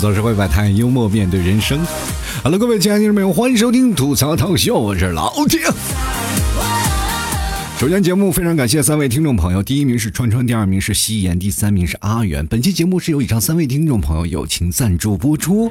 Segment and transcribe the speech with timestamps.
[0.00, 1.78] 槽社会百态，幽默面对人生。
[2.42, 5.60] Hello，各位亲爱的听众朋友，欢迎收听吐槽套秀，我是老铁。
[7.78, 12.46] 首先，节目非常感谢三位听众朋友，第一名是川川，第二名是夕颜，第三名是阿元。
[12.46, 15.70] 本期节目是由以上三位听众朋友友情赞助播出。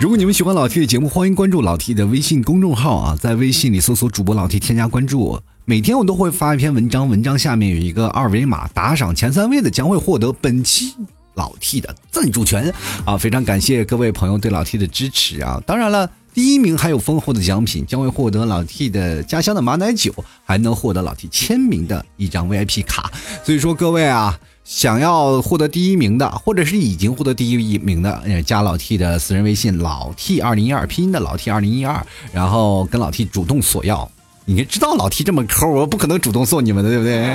[0.00, 5.38] 如果你们喜欢老 T 的节目，欢迎关注老 T 的微信公众号啊，在微信里搜索主播老 T，添加关注。
[5.66, 10.94] 每天我都会发一篇文章，文章下面有一个二维码，打赏前三位的将会获得本期
[11.36, 12.70] 老 T 的赞助权
[13.06, 13.16] 啊！
[13.16, 15.62] 非常感谢各位朋友对老 T 的支持啊！
[15.64, 16.10] 当然了。
[16.34, 20.12] 第一名还有丰厚的奖品，将会获得老 T 的家乡的马奶酒，
[20.44, 23.10] 还能获得老 T 签名的一张 VIP 卡。
[23.42, 34.06] 所以说各位啊，想要获得第一名的，或者是已经获得第一名的，加老 T 的私人微信老 T 二零一二拼音的老 T 二零一二，然后跟老 T 主动索要。
[34.44, 37.34] 你知道老 T 这么抠，我不可能主动送你们的，对不对？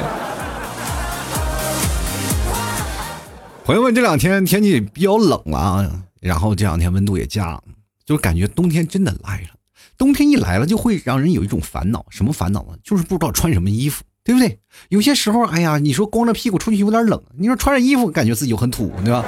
[3.63, 7.62] 朋友们，这两天天气比较冷了啊，然后这两天温度也降。
[8.04, 9.49] 就感觉冬天真的来了，
[9.98, 12.73] 冬天一来了，就会让人有一种烦恼，什么烦恼呢？
[12.84, 14.59] 就是不知道穿什么衣服，对不对？
[14.89, 19.23] 有些时候，哎呀，你说光着屁股出去有点冷，你说穿着衣服，感觉自己又很土，对吧？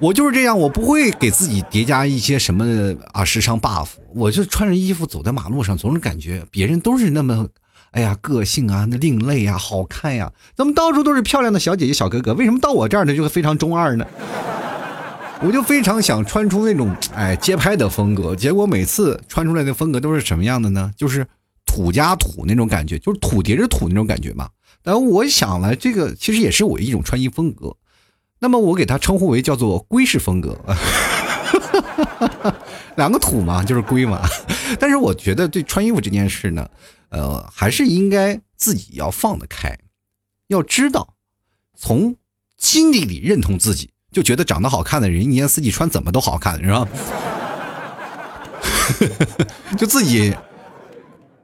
[0.00, 2.66] 我就是这样，我不会给自己叠加一些什么
[3.12, 7.46] 啊时尚 buff，我就穿着衣服走在马路上，总是感觉别人都是那么，
[7.92, 12.34] 哎呀，个性啊，那另类啊，好看呀，怎么到处都是漂亮的小姐姐、小哥哥？
[12.34, 14.06] 为什么到我这儿呢就会非常中二呢？
[15.42, 20.90] 我就非常想穿出那种哎街拍的风格，结果每次穿出来的风格都是什么样的呢？
[20.96, 21.26] 就是
[21.66, 24.48] 土加土那种感觉，就是土叠着土那种感觉嘛。
[24.82, 27.74] 然后我想了，这个其实也是我一种穿衣风格。
[28.38, 30.58] 那么我给它称呼为叫做龟式风格，
[32.96, 34.22] 两个土嘛，就是龟嘛。
[34.78, 36.66] 但是我觉得对穿衣服这件事呢，
[37.10, 39.78] 呃，还是应该自己要放得开，
[40.48, 41.14] 要知道
[41.76, 42.16] 从
[42.56, 43.90] 心底里认同自己。
[44.10, 46.88] 就觉得长得好看的人，一年四季穿怎么都好看，是吧？
[49.78, 50.34] 就自己，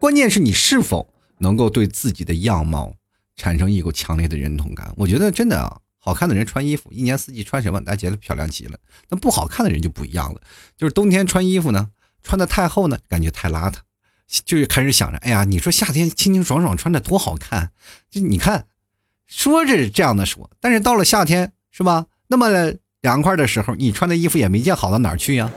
[0.00, 1.08] 关键是你是否
[1.38, 2.92] 能够对自己的样貌
[3.36, 4.92] 产生一股强烈的认同感？
[4.96, 8.76] 我觉得真的啊，好看的人穿衣服，一年四季穿什么，大家觉得漂亮极了。
[9.08, 10.40] 那不好看的人就不一样了，
[10.76, 11.90] 就是冬天穿衣服呢，
[12.24, 13.76] 穿的太厚呢，感觉太邋遢，
[14.44, 17.70] 就开始想着，哎呀，你说夏天清清爽爽穿着多好看，
[18.10, 18.66] 就你看，
[19.26, 22.06] 说是这样的说，但是到了夏天，是吧？
[22.28, 22.48] 那么
[23.02, 25.50] 凉快的时候，你穿的衣服也没见好到哪儿去呀，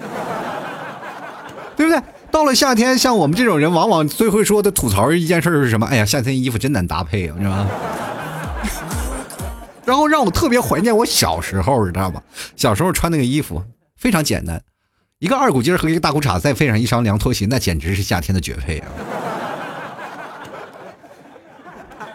[1.75, 2.02] 对不对？
[2.31, 5.88] 到了夏天，像我们这种人，往往最会说的吐槽一件事是什么？
[5.88, 7.68] 哎呀，夏天衣服真难搭配啊，是吧？
[9.84, 12.22] 然后让我特别怀念我小时候，你知道吗？
[12.56, 13.63] 小时候穿那个衣服
[13.97, 14.62] 非常简单，
[15.19, 18.88] 一个二股筋和一个大裤衩，再配上一双凉拖鞋，那简直是夏天的绝配啊！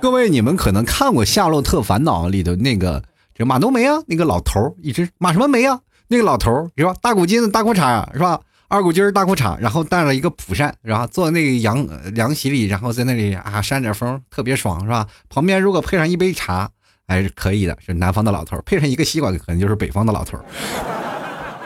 [0.01, 3.03] 各位，你们可能看过《夏洛特烦恼》里的那个。
[3.35, 5.79] 这马冬梅啊，那个老头一直马什么梅啊？
[6.09, 6.95] 那个老头是吧？
[7.03, 8.41] 大股筋大裤衩是吧？
[8.69, 15.07] 二股筋大裤衩，然后带了一个蒲扇，然后坐那个凉凉席里，然后在那里啊扇点风，特别爽是吧？
[15.29, 16.71] 旁边如果配上一杯茶，
[17.07, 20.39] 还是可以的，是南方的老头配上一个西瓜，可能就是北方的老头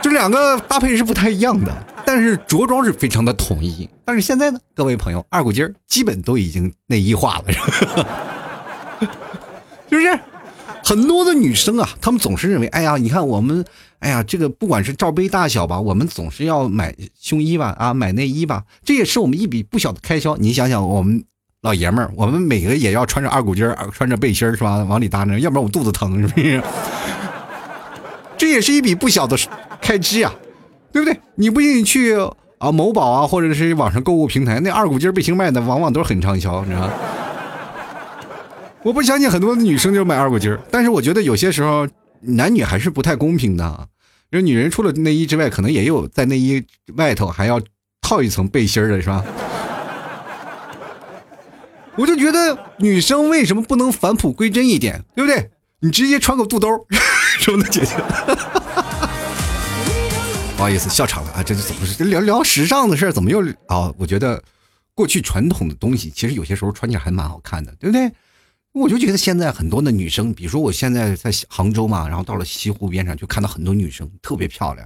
[0.01, 1.73] 这两个搭配是不太一样的，
[2.07, 3.89] 但是着装是非常的统一。
[4.05, 7.53] 但是现在呢，各位朋友，二股筋儿基本都已经内衣化了，
[9.91, 10.19] 是不是？
[10.85, 13.63] 很多的女生啊，她们总是认为，哎呀，你看我们，
[13.99, 20.37] 哎呀，这个不管是罩杯大小吧，我们总是要买胸衣吧，啊，买内衣吧，这也是我们一笔不小的开销。
[20.37, 21.23] 你想想，我们
[21.61, 24.83] 老爷们儿，我们每个也要穿着二股筋儿，穿着背心儿，是吧？
[24.85, 26.63] 往里搭着，要不然我肚子疼，是不是？
[28.39, 29.37] 这也是一笔不小的
[29.81, 30.35] 开支啊，
[30.93, 31.21] 对不对？
[31.37, 32.15] 你不信你去
[32.59, 36.93] 啊某宝啊，或者是网上购物平台，那二股筋背心卖的往往都是很畅销，你知道吗？
[38.83, 41.87] 我不相信很多女生就买二股筋儿，但是我觉得有些时候
[42.21, 43.89] 男女还是不太公平的。
[44.31, 46.63] 因为女人除了内衣之外，可能也有在内衣
[46.97, 47.59] 外头还要
[48.03, 49.25] 套一层背心的，是吧？
[51.97, 55.51] 我就觉得女生为什么不能返璞归真一点，对不对？
[55.81, 56.69] 你直接穿个肚兜，
[57.41, 57.95] 就能解决？
[60.59, 61.41] 不好意思，笑场了啊！
[61.41, 62.03] 这是怎么是？
[62.03, 63.95] 聊聊时尚的事儿，怎么又啊？
[63.97, 64.43] 我觉得
[64.93, 68.11] 过去传统的东西，其实有些时候穿起来还蛮好看的，对不对？
[68.73, 74.85] 我就觉得现在很多的女生，比如说我现在在杭州嘛，然后到了西湖边上，就看到很多女生特别漂亮，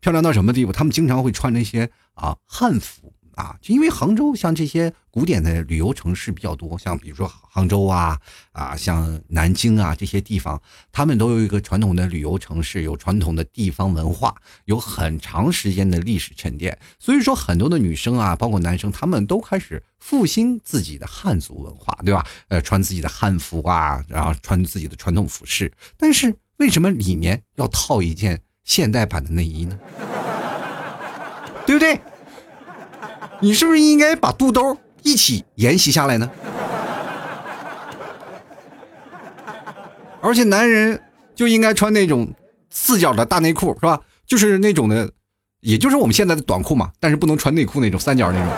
[0.00, 0.70] 漂亮到什么地步？
[0.70, 3.10] 她们经常会穿那些啊汉服。
[3.36, 8.18] 啊，就因为杭州像这些古典的旅游城市比较多，像比如说杭州啊，
[8.52, 10.60] 啊，像南京啊这些地方，
[10.92, 14.34] 他们都有一个传统的旅游城市，有传统的地方文化，
[14.64, 16.78] 有很长时间的历史沉淀。
[16.98, 22.26] 所以说，很多的女生啊，包括男生，他们都开始复兴自己的汉族文化，对吧？
[22.48, 25.72] 呃，穿自己的汉服啊，然后穿自己的传统服饰。
[25.96, 29.78] 但是为什么里面要套一件现代版的内衣呢？
[31.66, 31.98] 对不对？
[33.44, 36.30] 你是不是应该把肚兜一起沿袭下来呢？
[40.22, 40.98] 而且男人
[41.34, 42.26] 就应该穿那种
[42.70, 44.00] 四角的大内裤，是吧？
[44.26, 45.10] 就是那种的，
[45.60, 48.48] 也就是我们现在的短裤嘛，但是不能穿内裤那种三角那种。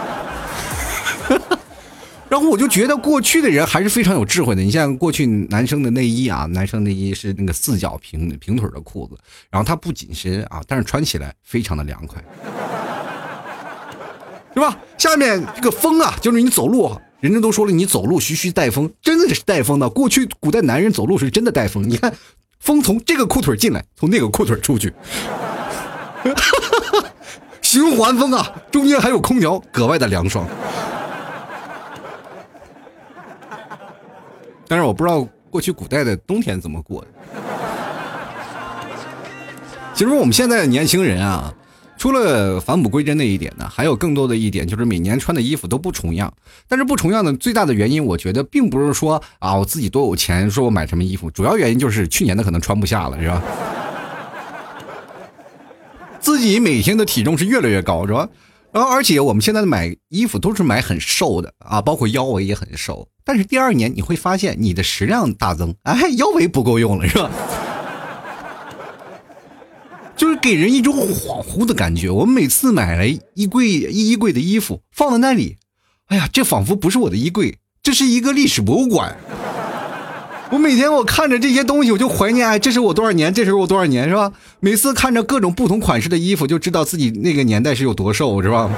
[2.30, 4.62] 然后我就觉得过去的人还是非常有智慧的。
[4.62, 9.18] 你像过去男生的内衣啊，男生内衣是那个四角平平腿的裤子，
[9.50, 12.22] 然后它不紧身啊，但是穿起来非常的凉快，
[14.56, 14.74] 是吧？
[14.96, 16.90] 下面这个风啊，就是你走路。
[17.20, 19.86] 人家都说了，你走路徐徐带风，真的是带风的。
[19.88, 22.10] 过去古代男人走路是真的带风，你看，
[22.60, 24.94] 风从这个裤腿进来，从那个裤腿出去，
[27.60, 30.48] 循环风啊，中间还有空调，格外的凉爽。
[34.66, 37.08] 但是我不知道过去古代的冬天怎么过的。
[39.92, 41.52] 其实我们现在的年轻人啊。
[41.98, 46.32] 除了返璞归真那一点呢，还有更多的一点就是每年穿的衣服都不重样。
[46.68, 53.42] 但是不重样的最大的原因，我觉得并不是说啊我自己多有钱，说我买什么衣服，主要原因就是去年的可能穿不下了，是吧？
[56.20, 58.28] 自己每天的体重是越来越高，是吧？
[58.72, 63.08] 然后而且我们现在的买衣服都是买很瘦的啊，包括腰围也很瘦。
[63.24, 67.30] 但是第二年你会发现你的食量大增，哎，腰围不够用了，是吧？
[70.16, 72.08] 就是给人一种恍惚的感觉。
[72.08, 75.56] 我每次买来衣柜一衣柜的衣服放在那里，
[76.06, 79.16] 哎呀，这仿佛不是我的衣柜，这是一个历史博物馆。
[80.50, 84.32] 我每天我看着这些东西，我就怀念，哎，这是我多少年，这是我多少年，是吧？
[84.60, 88.70] 每次看着各种不同款式的衣服，就知道自己那个年代是有多瘦，是吧？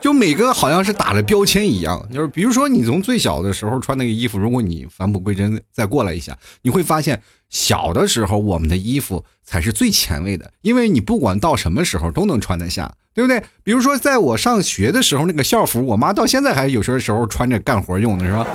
[0.00, 13.42] 就每个好像是打了标签一样，就是比如说你从最小的时候穿那个衣服，如果你返璞归真再过来一下，你会发现小的时候我们的衣服才是最前卫的，因为你不管到什么时候都能穿得下，对不对？
[13.62, 18.46] 比如说在我上学的时候那个校服，我妈到现在还有些时候穿着干活用的是吧？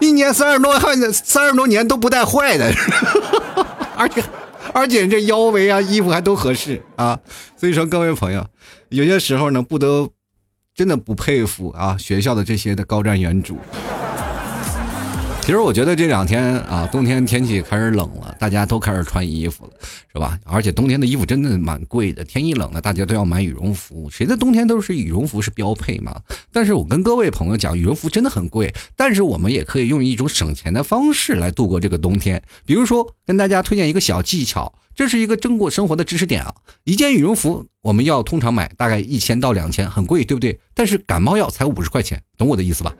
[0.00, 0.78] 一年三十多
[1.12, 2.72] 三十多年都不带坏的，
[3.96, 4.22] 而且。
[4.72, 7.18] 而且这腰围啊，衣服还都合适啊，
[7.56, 8.46] 所以说各位朋友，
[8.90, 10.08] 有些时候呢，不得
[10.74, 13.56] 真的不佩服啊，学校的这些的高瞻远瞩。
[15.48, 19.72] 其实我觉得这两天啊，冬天天气开始冷了，大家都开始穿衣服了，
[20.12, 20.38] 是吧？
[20.44, 24.10] 而且冬天的衣服真的蛮贵的，天一冷了，大家都要买羽绒服。
[24.10, 26.20] 谁的冬天都是羽绒服是标配嘛？
[26.52, 32.42] 但是我跟各位朋友讲，羽绒服真的很贵，但是我们也可以用一种省钱的方式来度过这个冬天。
[32.66, 36.54] 比如说，跟大家推荐一个小技巧，这是一个中国生活的知识点啊。
[36.84, 40.60] 一件羽绒服我们要通常买大概一千到两千，很贵，对不对？
[40.74, 42.94] 但是感冒药才五十块钱，懂我的意思吧？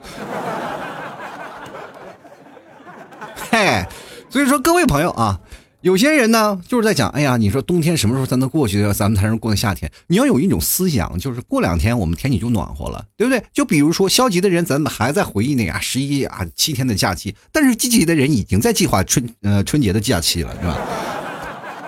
[3.50, 3.87] 嘿，
[4.29, 5.41] 所以说各位朋友啊，
[5.81, 8.93] 有些人呢就是在讲，哎呀，你说冬天什么时候才能过去？
[8.93, 9.91] 咱们才能过夏天？
[10.09, 13.43] 你要有一种思想，就是过两天我们天气就暖和了，对不对？
[13.53, 20.77] 就比如说消极的人，咱们还在回忆那啊十一啊七天的假期，但是积极的人已经在计划春呃春节的假期了，是吧？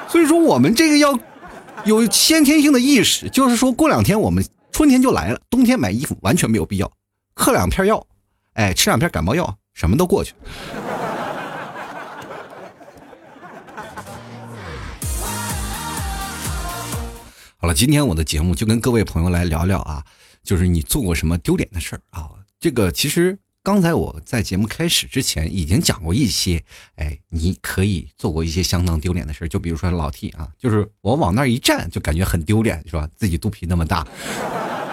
[0.09, 1.19] 所以说我们这个要
[1.85, 4.43] 有先天性的意识，就是说过两天我们
[4.73, 6.91] 春天就来了，冬天买衣服完全没有必要，
[7.35, 8.07] 嗑两片药，
[8.55, 10.33] 哎，吃两片感冒药，什么都过去。
[17.63, 20.03] 好了，今天我的节目就跟各位朋友来聊聊啊，
[20.43, 22.31] 就是你做过什么丢脸的事儿啊？
[22.59, 26.65] 这个其实刚才我在节目开始之前已经讲过一些，
[26.97, 33.07] 哎，你可以做过一些相当丢脸的事儿，就比如说老 T 啊，就是我往那儿一站就感觉很丢脸，是吧？
[33.15, 34.09] 自己肚皮那么大，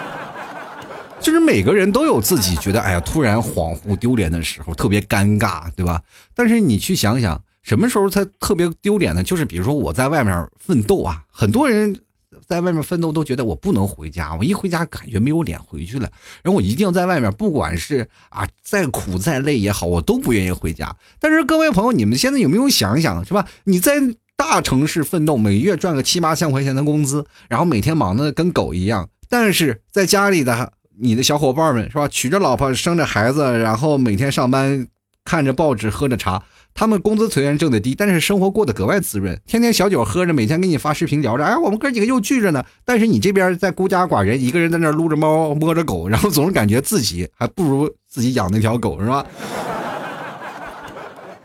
[1.22, 6.02] 就是每个人都有自己觉得哎呀突然恍惚丢脸的时候，特别尴尬，对吧？
[6.34, 9.24] 但是你去想想，什么时候才特别丢脸呢？
[9.24, 11.98] 就是比如说我在外面奋斗啊，很多人。
[12.46, 16.10] 在外面奋斗都觉得我不能回家，我一回家感觉没有脸回去了。
[16.42, 20.94] 然后我一定在外面，不管是啊再苦再累也好，我都不愿意回家。
[21.18, 23.46] 但是各位朋友，你们现在有没有想想是吧？
[23.64, 23.94] 你在
[24.36, 29.08] 大城市奋斗，每月赚个七八千块钱的工资，然后每天忙得跟狗一样。
[29.28, 32.08] 但是在家里的你的小伙伴们是吧？
[32.08, 34.86] 娶着老婆，生着孩子，然后每天上班，
[35.24, 36.42] 看着报纸，喝着茶。
[36.78, 42.64] 他们工资虽然挣得低，但是生活过得格外滋润，天天小酒喝着，每天给你发视频聊着，哎，我们哥几个又聚着呢。
[42.84, 49.26] 但是你这边在孤家寡人，一个人在那撸着猫，摸着狗，然后总是感觉自己还不如自己养那条狗，是吧？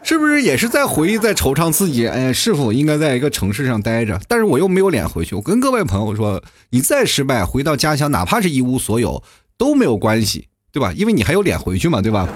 [0.04, 2.08] 是不是也是在回忆，在惆怅自己？
[2.08, 4.22] 哎，是否应该在一个城市上待着？
[4.28, 5.34] 但是我又没有脸回去。
[5.34, 9.24] 我跟各位朋友说，你再失败，回到家乡，哪怕是一无所有
[9.58, 10.94] 都没有关系，对吧？
[10.96, 12.30] 因为你还有脸回去嘛，对吧？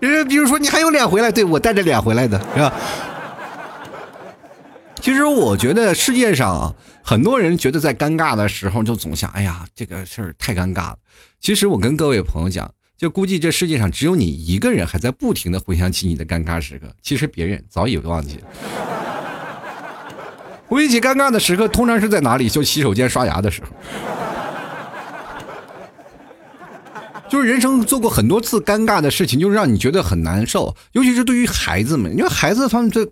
[0.00, 2.72] 人家比如说你还有脸回来，对我带着脸回来的是吧？
[5.00, 10.96] 其实我觉得世界上，很多人觉得在尴尬的时候就总想，哎呀，这个事儿太尴尬了。
[11.40, 18.42] 其实我跟各位朋友讲，就估计这世界上只有你一个人还在不停的回想起你的尴尬时刻，其实别人早已忘记了。
[20.66, 22.48] 回忆起尴尬的时刻，通常是在哪里？
[22.48, 23.68] 就洗手间刷牙的时候。
[27.28, 33.06] 就是人生做过很多次尴尬的事情，就是让你觉得很难受，尤其是对于孩子们，因为孩子他们这，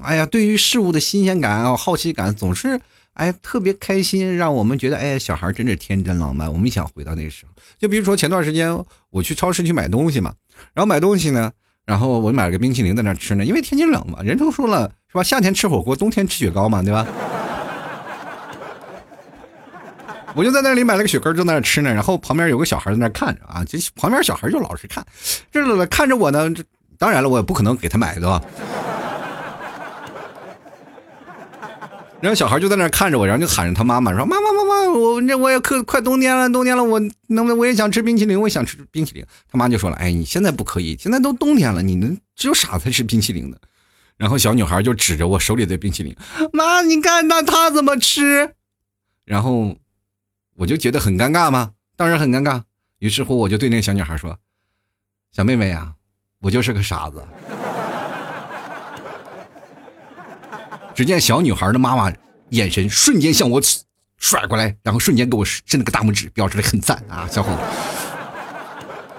[0.00, 2.80] 哎呀，对于事物的新鲜感啊、好奇感，总是
[3.12, 6.50] 哎特别开心，让我们觉得哎，小孩真是天真浪漫。
[6.50, 8.76] 我们想回到那个时候，就比如说前段时间
[9.10, 10.32] 我去超市去买东西嘛，
[10.72, 11.52] 然后买东西呢，
[11.84, 15.22] 然后我买了个冰淇淋在那吃呢，因为天气冷嘛，人都说了是吧？
[15.22, 17.06] 夏天吃火锅，冬天吃雪糕嘛，对吧？
[20.34, 21.92] 我就在那里买了个雪糕，就在那吃呢。
[21.92, 25.04] 然后旁边有个小孩在那看着啊，这旁边小孩就老是看，
[25.50, 26.48] 这看着我呢。
[26.50, 26.62] 这
[26.98, 28.42] 当然了，我也不可能给他买，对吧？
[32.20, 43.58] 然后小孩就在那看着我，然后就喊着他妈妈说：“妈妈，妈妈，我那我也快快冬天了，冬天了，我能不能我也想吃冰淇淋，我也想吃冰淇淋。”他妈就说了：“哎，你现在不可以，现在都冬天了，你能只有傻子才吃冰淇淋的。”
[44.18, 46.14] 然后小女孩就指着我手里的冰淇淋
[46.52, 48.52] ：“妈，你看那他怎么吃？”
[49.24, 49.74] 然后。
[50.60, 51.70] 我就觉得很尴尬吗？
[51.96, 52.62] 当然很尴尬。
[52.98, 54.38] 于是乎，我就对那个小女孩说
[55.32, 55.94] ：“小妹妹啊，
[56.38, 57.26] 我就是个傻子。
[60.94, 62.12] ”只见小女孩的妈妈
[62.50, 63.58] 眼神瞬间向我
[64.18, 67.62] 甩过来，然后瞬间给我伸了个大拇指，表示很赞啊，小伙子。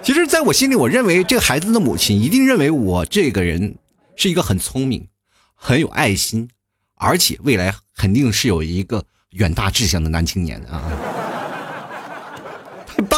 [0.03, 3.77] 其实，在我心里，我认为这个孩子的母亲一定认为我这个人
[4.15, 5.07] 是一个很聪明、
[5.55, 6.51] 很有爱心，
[6.97, 10.83] 而且未来肯定是有一个远大志向的男青年啊。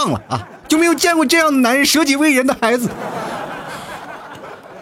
[0.03, 0.48] 忘了啊！
[0.67, 2.89] 就没有见过这样的男人舍己为人的孩子。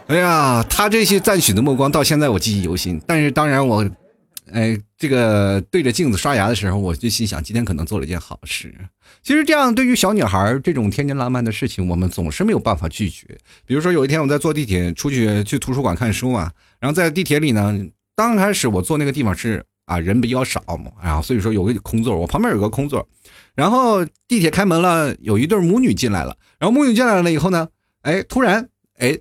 [0.08, 3.00] 哎呀，他这些赞许的目光到现在我记忆犹新。
[3.06, 3.88] 但是当然我，
[4.52, 8.74] 哎，这个对着镜子刷牙的时候，我就心想今天可能做了一件好事。
[9.22, 13.28] 其实这样对于小女孩这种天真烂漫的事情，我们总是没有办法拒绝。
[13.66, 17.80] 比如说有一天我在坐地铁出去去图书馆看书嘛，然后在地铁里呢，
[18.16, 23.08] 刚开始我坐那个地方是啊人比较少嘛，然后所以说有个空座，我旁边有个空座。
[23.56, 26.36] 然后地铁开门了，有一对母女进来了。
[26.58, 27.68] 然后母女进来了以后呢，
[28.02, 29.18] 哎，突然，哎，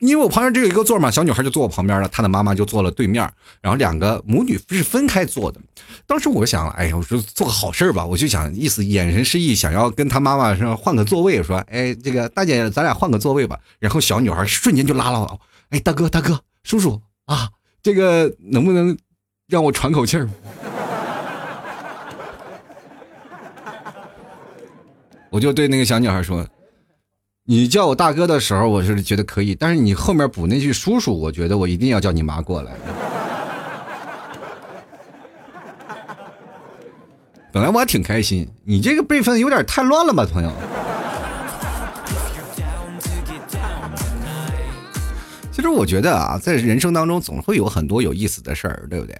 [0.00, 3.22] 因为我旁边只有一个座嘛，小女孩就坐我旁边了，她的妈妈就坐了对面。
[3.62, 5.60] 然后两个母女是分开坐的。
[6.06, 13.58] 当时我想，哎呀，我说做个好事吧，我就想意思眼神示意，想要跟她妈妈说换个座位，说，哎，这个大姐，咱俩换个座位吧。
[13.78, 17.48] 然后小女孩瞬间就拉了我，哎，大哥，大哥，叔叔啊，
[17.82, 18.96] 这个能不能
[19.48, 20.28] 让我喘口气儿？
[25.36, 26.46] 我就对那个小女孩说
[27.44, 32.72] ：“你叫我大哥的时候，我是觉得可以；但是你后面补那句叔叔，我觉得我一定要叫你妈过来。
[37.52, 40.50] 本来我还挺开心，你这个辈分有点太乱了吧，朋友？
[45.52, 49.14] 其实我觉得啊，在人生当中总会有很多有意思的事儿，对不对？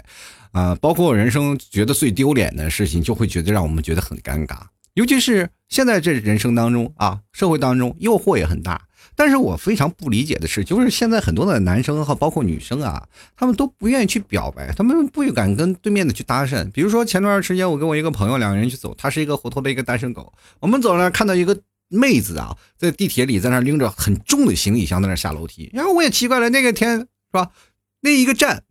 [0.53, 4.57] 啊，包括人生觉得最丢脸的事情，就会觉得让我们觉得很尴尬。”
[4.97, 8.89] 尤其是现在这人生当中啊，社会当中诱惑也很大。
[9.15, 16.71] 但是我非常不理解的是，就是现在很多的男生和包括女生啊，他们都不愿意去表白，他们不敢跟对面的去搭讪。
[16.73, 20.33] 比如说前段时间，我跟我一个朋友两个人去走，他是一个活脱的一个单身狗。
[20.61, 25.71] 我们走那看到一个妹子啊，在地铁里在那拎着很重的行李箱在那下楼梯。
[25.73, 27.51] 然后我也奇怪了，那个天是吧？
[28.01, 28.65] 那一个站，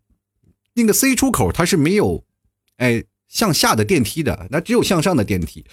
[0.74, 2.24] 那个 C 出口它是没有，
[2.77, 5.65] 哎，向下的电梯的，那只有向上的电梯。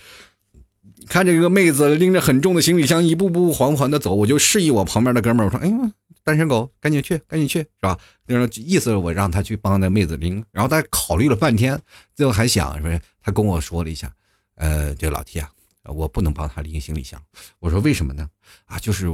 [1.09, 5.90] 看着一个妹子拎着很重的行李箱，一步步缓缓的走，我就示意我旁边的哥们儿，我说：“哎呦，
[6.25, 10.44] 单身狗，赶紧去，赶紧去，是吧？”就是意思我让他去帮那妹子拎。
[10.50, 11.78] 然后他考虑了半天，
[12.14, 14.12] 最后还想说，他跟我说了一下
[14.56, 15.50] ：“呃，这老 T 啊，
[15.85, 17.21] 我不能帮他拎行李箱。”
[17.61, 18.28] 我说：“为什么呢？
[18.66, 19.06] 啊，就是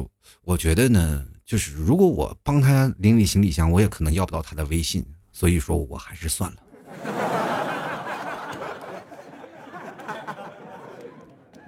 [0.45, 6.57] 我觉得呢，就是如果我帮他拎行李箱，我也可能要不到他的微信，所以说我还是算了。”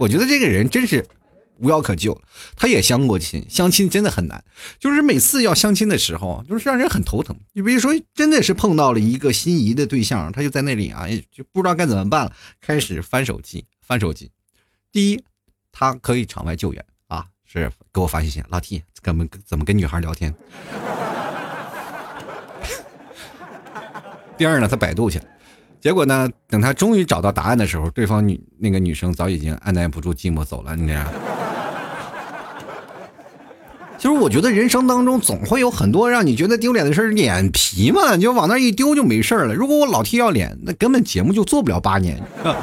[0.00, 1.06] 我觉得这个人真是
[1.58, 2.18] 无药可救。
[2.56, 4.42] 他也相过亲，相亲真的很难。
[4.78, 7.36] 就是每次要相亲的时候，就是让人很头疼。
[7.52, 14.30] 你比如说，真的是碰到了一个心仪的对象，他就在那里啊，就不知道该怎么办了，开始翻手机，翻手机。
[14.90, 15.22] 第一，
[15.70, 20.34] 他可以场外救援啊，是给我发信息，老 T 怎么怎么跟女孩聊天。
[24.38, 25.24] 第二呢，他百度去了。
[25.80, 26.28] 结果呢？
[26.48, 30.76] 等他终于找到答案的时候，对方女那个女生早已经按耐不住寂寞走了。
[30.76, 31.04] 你知道？
[33.96, 39.54] 其实我觉得人生当中总会有很多让你觉得丢脸的事儿，脸皮嘛，你就往那一丢就没事了。
[39.54, 42.20] 如果我老提要脸，那根本节目就做不了八年。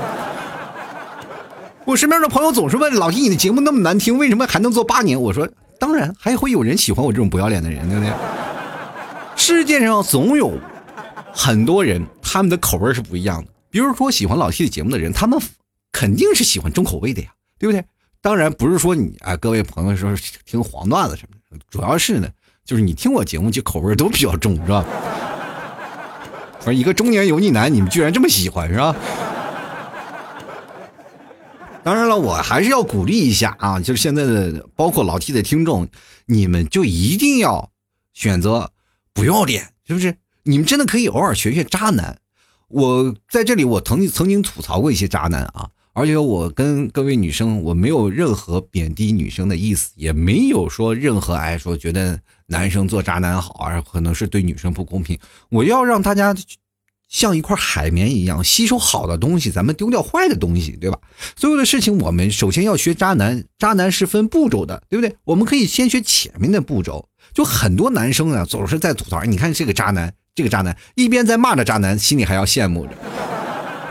[1.86, 5.22] 我身边的朋友总是问老提你的节目那么难听，为什么还能做八年？
[5.22, 5.48] 我说
[5.80, 8.12] 当然还会有人喜欢我这种不要脸的人，对不对？
[9.36, 10.52] 世界上总有
[11.38, 13.52] 很多人，他们的口味是不一样的。
[13.70, 15.40] 比如说喜欢老 T 的节目的人，他们
[15.92, 17.30] 肯定是喜欢重口味的呀，
[17.60, 17.86] 对不对？
[18.22, 20.12] 当然不是说你啊，各位朋友说
[20.46, 22.28] 听黄段子什么的，主要是呢，
[22.66, 24.84] 就是你听我节目就口味都比较重，是吧？
[26.60, 28.96] 说一个中年油腻男，你们居然这么喜欢，是吧？
[31.84, 35.88] 当然了，我还是要鼓励一下啊，就是现在的包括老 T 的听众，
[36.26, 37.70] 你们就一定要
[38.14, 38.72] 选择
[39.14, 40.18] 不要脸，是不是？
[40.48, 42.18] 你们真的可以偶尔学学渣男。
[42.70, 55.18] 我在这里，我曾经曾经吐槽过一些渣男啊，而且我跟各位女生，我没有任何贬低女生的意思，也没有说任何哎说觉得男生做渣男好啊，可能是对女生不公平。
[55.50, 56.36] 我要让大家
[57.08, 61.00] 像一块海绵一样吸收好的东西，咱们丢掉坏的东西，对吧？
[61.38, 65.16] 所有的事情，我们首先要学渣男，渣男是分步骤的，对不对？
[65.24, 67.08] 我们可以先学前面的步骤。
[67.34, 70.14] 就很多男生啊，总是在吐槽，你看这个渣男。
[70.38, 72.92] 这个渣男一边在骂着渣男，心里还要羡慕着。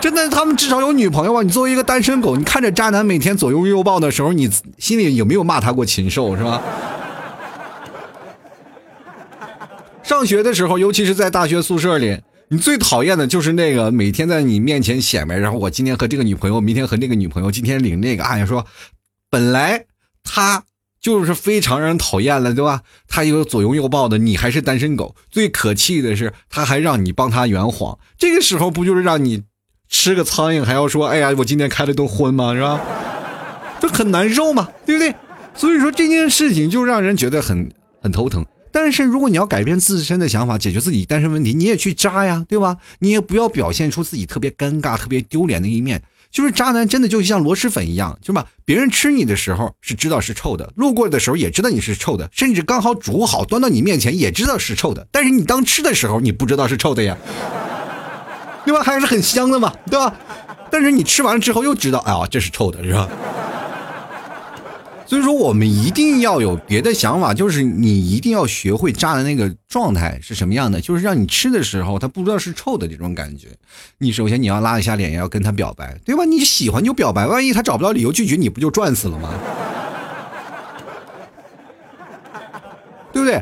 [0.00, 1.42] 真的，他们至少有女朋友啊！
[1.42, 4.48] 你作为一个单身狗，你看着渣男每天左拥右抱的时候，你
[4.78, 6.62] 心里有没有骂他过禽兽，是吧？
[10.04, 18.64] 上学的时候，尤其是在大学宿舍里，你最讨厌的就是那个每天在你面前显摆，然后我今天和这个女朋友，明天和那个女朋友，今天领那个，哎呀说，
[19.28, 19.86] 本来
[20.22, 20.62] 他。
[21.00, 22.82] 就是非常让人讨厌了，对吧？
[23.06, 25.14] 他又左拥右抱的，你还是单身狗。
[25.30, 27.98] 最可气的是，他还让你帮他圆谎。
[28.18, 29.44] 这个时候不就是让你
[29.88, 32.80] 吃个苍蝇，还要说：“哎呀，我今天开了顿荤吗？” 是吧？
[33.80, 35.14] 这很难受嘛，对不对？
[35.54, 37.70] 所以说这件事情就让人觉得很
[38.02, 38.44] 很头疼。
[38.72, 42.76] 但是如果你要改变自身的想法，解决自己单身问题，你也去渣呀，对吧？
[42.98, 46.02] 你也不要表现出自己特别尴尬、特别丢脸的一面。
[46.37, 48.44] 就是渣男，真的就像螺蛳粉一样，就吧？
[48.66, 55.09] 别人吃你的时候是知道是臭的，路过的时候也知道你是臭的，甚至刚好煮好端到你面前也知道是臭的。
[55.11, 57.16] 但是你当吃的时候，你不知道是臭的呀，
[58.66, 58.83] 对吧？
[58.83, 60.14] 还是很香的嘛，对吧？
[60.70, 63.09] 但是你吃完了之后又知道，哎呀，这是臭的，是吧？
[65.07, 73.49] 所以说，我们一定要有别的想法，就是你一定要学会渣的那个状态是什么样的，就是让你吃的时候他不知道是臭的这种感觉。
[73.99, 76.25] 你首先你要拉一下脸，要跟他表白，对吧？
[76.25, 79.31] 你喜欢就表白，万一他找不到理由拒绝，你不就赚死了吗？
[83.12, 83.40] 对不对？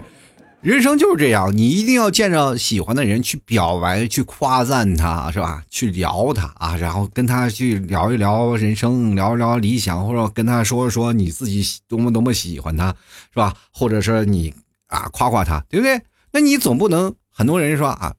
[0.65, 5.63] 人生就是这样，你一定要见着喜欢的人去表白，去夸赞他，是吧？
[5.69, 12.89] 去聊他啊，然后跟他去聊一聊人生，聊一聊理想，或者跟他说说你自己多么多么喜欢他，
[13.31, 13.55] 是吧？
[13.75, 14.55] 或者说你
[14.87, 16.01] 啊夸夸他，对不对？
[16.33, 18.15] 那你总不能很多人说啊，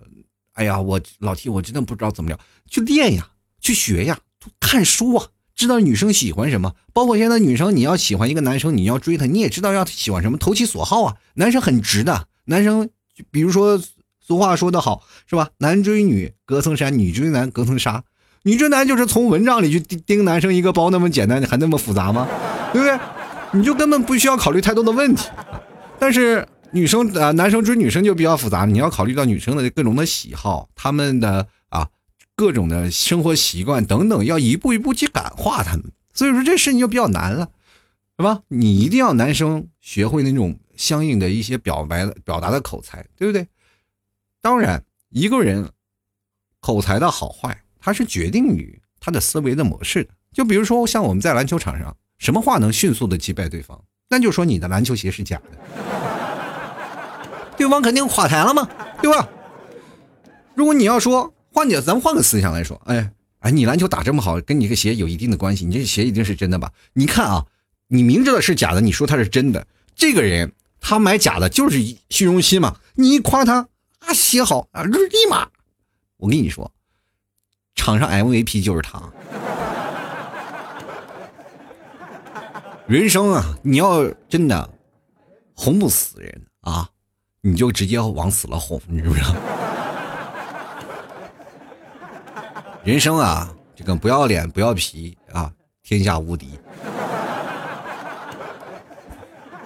[0.54, 3.28] 哎呀，我老提我真的不知道怎么聊，去练呀，
[3.60, 4.20] 去学呀，
[4.60, 6.76] 看书啊，知道女生喜欢什么。
[6.94, 11.16] 包括现在女生，你要喜欢一个男生，你要追他，你也知道要喜欢什么，投其所好啊。
[11.34, 12.28] 男生很直的。
[12.46, 12.90] 男生，
[13.32, 13.82] 比如说
[14.20, 15.50] 俗话说得好，是吧？
[15.58, 18.04] 男追女隔层山，女追男隔层纱。
[18.44, 22.28] 女追男就是从蚊帐里去叮叮男生一个包那么简单，还那么复杂吗？
[22.72, 23.00] 对不对？
[23.54, 25.30] 你就根本不需要考虑太多的问题。
[25.98, 31.88] 但是女生啊，男生追女生就比较复杂，你要考虑到女生的各种的喜好，他们的啊
[32.36, 35.86] 各种的生活习惯等等，要一步一步去感化他们。
[36.14, 37.50] 所以说这事情就比较难了，
[38.18, 38.42] 是吧？
[38.50, 40.60] 你一定要男生学会那种。
[40.78, 43.48] 相应的一些表白的表达的口才，对不对？
[44.42, 45.72] 当然，一个人
[46.60, 50.10] 口才的好坏，它是决定于他的思维的模式的。
[50.32, 53.84] 就比如说，像我们在篮球场上，什么话能迅速的击败对方？
[54.10, 55.58] 那就说你的篮球鞋是假的，
[57.58, 58.70] 对方肯定垮台了嘛，
[59.02, 59.28] 对吧？
[60.54, 66.72] 如果你要说换点，咱们换个思想来说，哎哎，你篮球打这么好，跟你个鞋有一定的关系，你这鞋一定是真的吧？
[66.94, 67.46] 你看啊，
[67.88, 70.52] 你明知道是假的，你说它是真的，这个人。
[70.88, 71.80] 他买假的，就是
[72.12, 72.76] 虚荣心嘛。
[72.94, 73.68] 你一夸他
[73.98, 75.48] 啊，写好啊，立马，
[76.18, 76.72] 我跟你说，
[77.74, 79.02] 场上 MVP 就是他。
[82.86, 84.70] 人生啊，你要真的
[85.56, 86.88] 哄不死人啊，
[87.42, 89.34] 你就直接往死了哄，你知不知道？
[92.86, 96.60] 人生啊，这个不要脸不要皮啊，天下无敌。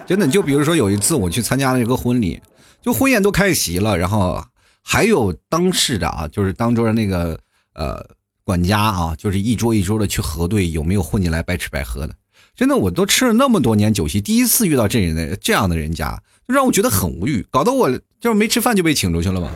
[0.09, 2.41] 真的，就比如说有一次我去参加了一个婚礼，
[2.81, 4.43] 就婚宴都开席了，然后
[4.81, 7.39] 还有当事的啊，就是当桌的那个
[7.75, 8.03] 呃
[8.43, 12.15] 管家啊，就是一桌一桌的去核对有没有混进来白吃白喝的。
[12.55, 17.87] 真的，我都吃了那么多年酒席，第一次遇到这人的这样的人家，就让我觉得很无语，搞得我
[18.19, 19.51] 就是没吃饭就被请出去了嘛。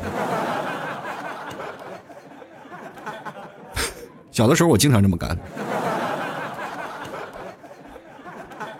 [4.32, 5.36] 小的时候我经常这么干。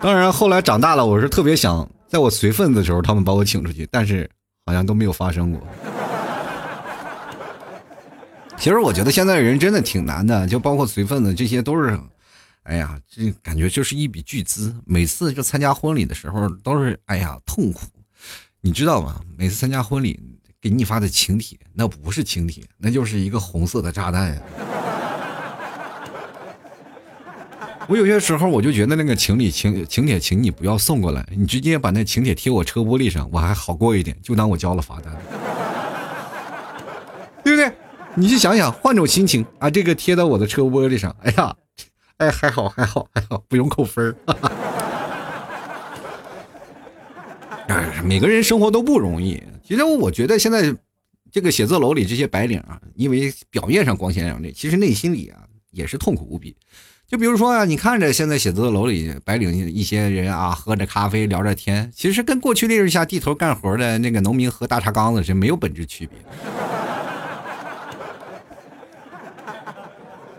[0.04, 4.28] 当然，后来长大了，我是特别想在我随份子的时候，他们把我请出去，但是
[4.66, 5.66] 好像都没有发生过。
[8.58, 11.98] 其实我觉得现在人真的挺难的，就包括随份子，这些都是，
[12.64, 14.76] 哎呀，这感觉就是一笔巨资。
[14.84, 17.86] 每次就参加婚礼的时候，都是哎呀痛苦，
[18.60, 19.22] 你知道吗？
[19.38, 20.20] 每次参加婚礼
[20.60, 24.42] 给你发的请帖，那不是请帖，那就是一个红色的炸弹呀。
[27.86, 35.14] 我有些时候我就觉得那个请礼请请帖，请你不要送过来，你直接把那请帖贴我车玻璃上，我还好过一点，就当我交了罚单，
[37.44, 37.70] 对不对？
[38.14, 41.54] 你去想想，换种心情啊，这个贴到我的车玻璃上，哎呀，
[42.16, 44.16] 哎还好还好还好，不用扣分儿。
[47.68, 49.42] 哎，每个人生活都不容易。
[49.66, 50.74] 其实我觉得现在
[51.32, 55.40] 这个写字楼里这些白领啊，因为表面上光鲜亮丽，其实内心里啊
[55.74, 56.56] 也是痛苦无比。
[57.06, 66.18] 就比如说啊，你看着现在写字楼里白领一些人啊，喝着咖啡聊着天，其实跟过去烈日下地头干活的那个农民喝大茶缸子是没有本质区别。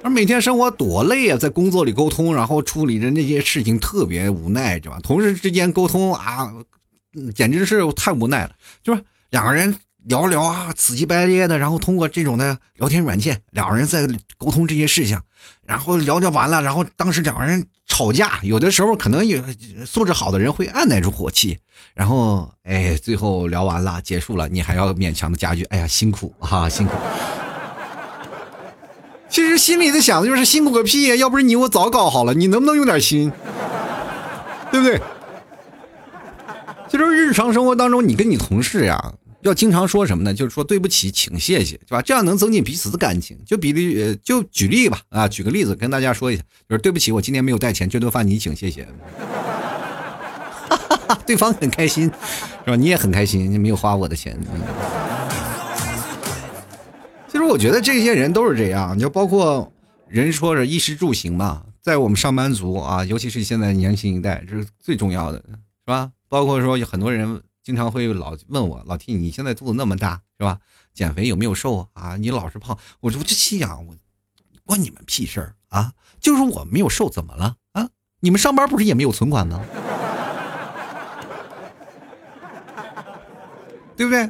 [0.02, 5.00] 而每天生活多累啊，在工作里沟通，然后处理着那些事情特别无奈，是吧？
[5.04, 6.52] 同事之间沟通啊，
[7.34, 8.52] 简直是太无奈了，
[8.84, 9.76] 就是两个人。
[10.08, 15.20] 聊聊啊，死乞白咧的，然后通过这种的聊天软件，两个人在沟通这些事情，
[15.65, 19.41] 然后聊聊完了，然后当时两个人吵架，有的时候可能有
[19.86, 21.58] 素质好的人会按耐住火气，
[21.96, 26.94] 然后哎，最后聊完了结束了，你还要勉强的加句，哎呀辛苦啊辛苦。
[29.28, 33.32] 其实心里在想的就是辛苦个屁呀，要不是你我早搞好了，你能不能用点心，
[34.72, 35.02] 对不对？
[36.88, 39.13] 其实日常生活当中，你跟你同事呀。
[39.45, 40.34] 要经常说什么呢？
[40.34, 42.01] 就是说对不起，请谢谢，是吧？
[42.01, 43.38] 这样能增进彼此的感情。
[43.45, 48.88] 就比例，就举例吧，啊，举个例子跟大家说一下，就是对不起，我今天没有带钱，这顿饭你请，谢谢。
[51.27, 52.05] 对方很开心，
[52.65, 52.75] 是吧？
[52.75, 54.36] 你也很开心，你没有花我的钱。
[57.27, 59.71] 其实我觉得这些人都是这样，就包括
[60.08, 65.53] 人说着衣食住行嘛，在我们上班族啊，尤其是现在年轻一代，这是最重要的，是
[65.86, 66.10] 吧？
[66.27, 67.39] 包括说有很多人。
[67.65, 70.60] 经常会老问我老 T，你现在肚子那么大是吧？
[70.93, 72.15] 减肥有没有瘦啊？
[72.15, 73.97] 你老是胖，我说我就心想我
[74.65, 75.93] 关你们屁事儿啊！
[76.21, 77.89] 就是我没有瘦怎么了啊？
[78.19, 79.65] 你们上班不是也没有存款吗？
[83.97, 84.30] 对不对？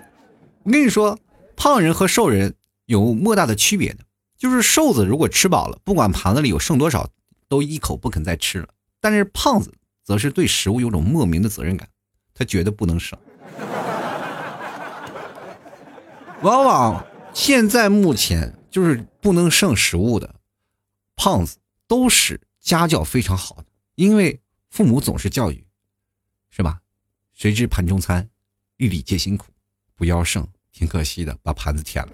[0.63, 1.19] 我跟你说，
[1.57, 4.05] 胖人和瘦人有莫大的区别的，
[4.37, 7.09] 就是瘦子如果吃饱了，不管盘子里有剩多少，
[7.49, 8.67] 都一口不肯再吃了；
[9.01, 9.73] 但是胖子
[10.05, 11.89] 则是对食物有种莫名的责任感。
[12.37, 13.17] 他觉得不能省，
[16.45, 17.03] 往往
[17.33, 20.35] 现在目前就是不能剩食物的
[21.15, 25.65] 胖子，都是家教非常好的，因为父母总是教育，
[26.51, 26.81] 是吧？
[27.33, 28.29] 谁知盘中餐，
[28.77, 29.47] 粒粒皆辛苦，
[29.95, 32.11] 不要剩，挺可惜的，把盘子舔了。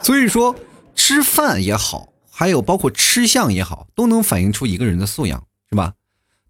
[0.00, 0.56] 所以说，
[0.94, 5.92] 吃饭也好，还有包括吃相也好，都能反映出一个人的素养，是吧？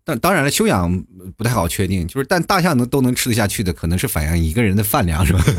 [0.07, 1.03] 但当然了，修养
[1.35, 5.43] 不太好确定，就是但大象能都能吃得下去的，可能是反映一个人的饭量，是吧？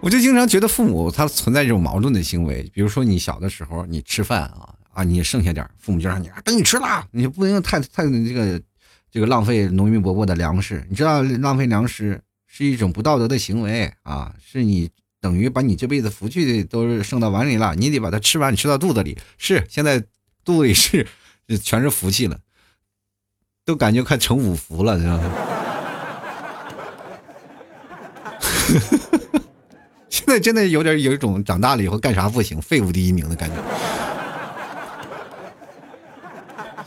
[0.00, 8.60] 我就经常觉得父母他存在这种矛盾的行为，比如说你小的时候你吃饭啊啊，你剩下点，父母就让你啊等你吃了，你不能太太这个
[9.10, 14.90] 这个浪费农民伯伯的粮食，你知道浪费粮食是一种不道德的行为啊，是你。
[15.18, 19.16] 等于把你这辈子福气都剩到碗里了，你得把它吃完，你吃到肚子里。
[19.38, 20.00] 是现在。
[20.46, 21.06] 肚子里是，
[21.60, 22.38] 全是福气了，
[23.64, 25.30] 都感觉快成五福了，知道吗？
[30.08, 33.56] 现在真的有点有一种长大了以后干啥不行，废物第一名的感觉。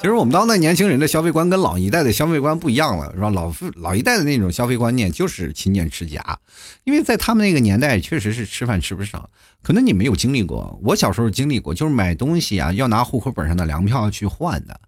[0.01, 3.29] 其实我们当代年轻人的消费观跟老一代的消费观不一样了，是吧？
[3.31, 6.39] 老老一代的那种消费观念就是勤俭持家，
[6.85, 9.29] 因为在他们那个年代确实是吃饭吃不上。
[9.61, 14.79] 可能你没有经历过，我小时候经历过，就是买东西啊要拿户口本上的粮票去换的，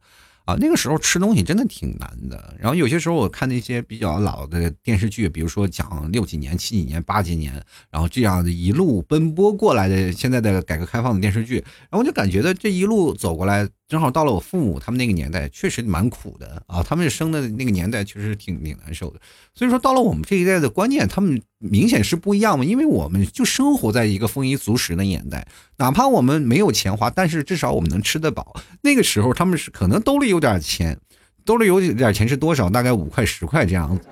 [0.46, 2.56] 啊，那个时候吃东西真的挺难的。
[2.58, 11.56] 然后有些时候我看那些比较老的电视剧，比如说讲六几年、七几年、八几年，然后这样的一路奔波过来的现在的改革开放的电视剧，
[11.90, 13.68] 然后我就感觉到这一路走过来。
[13.92, 16.82] 正好到了我父母他们那个年代，确实蛮苦的啊。
[16.82, 19.20] 他们生的那个年代确实挺挺难受的。
[19.54, 22.64] 所以说，到了我们这一代的观念，他们明显是不一样嘛。
[22.64, 28.56] 因为我们就生活在一个丰衣足食的年代，哪怕我们没有钱花，但是至少我们能吃得饱。
[28.80, 30.98] 那个时候他们是可能兜里有点钱，
[31.44, 32.70] 兜里有点钱是多少？
[32.70, 34.06] 大概五块十块这样子。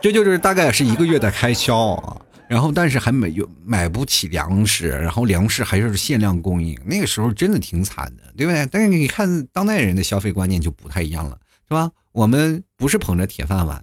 [0.00, 2.16] 这就是大概是一个月的开销啊。
[2.52, 8.68] 然后，但是还没有买不起粮食，然后粮食还是限量供应，那个时候真的挺惨的，对不对？
[8.70, 11.90] 但是你看当代人的消费观念就不太一样了，是吧？
[12.12, 13.82] 我们不是捧着铁饭碗，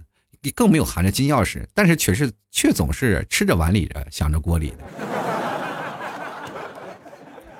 [0.54, 4.76] 更没有含着金钥匙，但是却是却总是吃着碗里的，想着锅里的。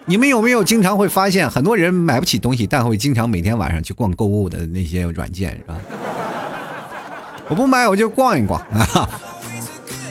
[0.04, 5.76] 你们有没有经常会发现，很多人买不起东西，但会经常每天晚上去逛购物的那些软件，是吧？
[7.48, 9.10] 我不买，我就逛一逛啊。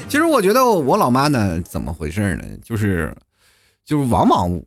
[0.10, 2.44] 其实我觉得我老妈呢，怎么回事呢？
[2.64, 3.16] 就是，
[3.86, 4.60] 就是往往，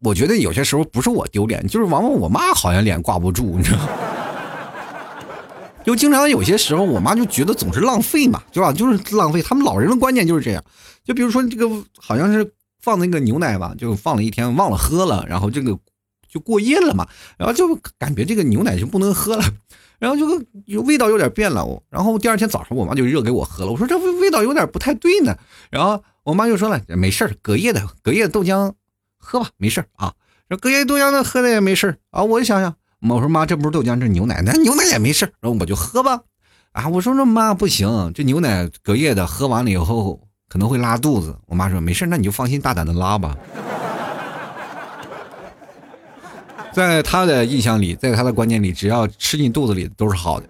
[0.00, 3.88] 我觉得有些时候不是我丢脸，就是往往我妈好像脸挂不住，你知道吗？
[5.84, 8.72] 就经常有些时候，我妈就觉得总是浪费嘛，对吧？
[8.72, 9.40] 就是浪费。
[9.42, 10.64] 他们老人的观念就是这样。
[11.04, 15.78] 就比如说这个，好像是放那个牛奶吧，就放了一天忘了喝了，然后这个
[16.34, 17.06] 就过夜了嘛，
[17.38, 19.44] 然后就感觉这个牛奶就不能喝了。
[20.00, 23.70] 然后就有味道有点变了，然后第二天早上我妈就热给我喝了。
[23.70, 25.34] 我说这味味道有点不太对呢。
[25.70, 28.72] 然后我妈就说了，没事隔夜的隔夜豆浆
[29.16, 30.12] 喝吧，没事啊。
[30.48, 32.22] 说隔夜豆浆的喝的也没事啊。
[32.24, 32.74] 我就想想，
[33.08, 36.20] 我说妈，这不是豆浆，这是牛奶，那牛奶也没事然后我就喝吧。
[36.72, 41.34] 啊，我说那妈不行，这牛奶隔夜的喝完了以后可能会拉肚子。
[41.46, 43.38] 我妈说没事那你就放心大胆的拉吧。
[46.74, 50.48] 在他的印象里，在他的观念里，只要吃进肚子里都是好的。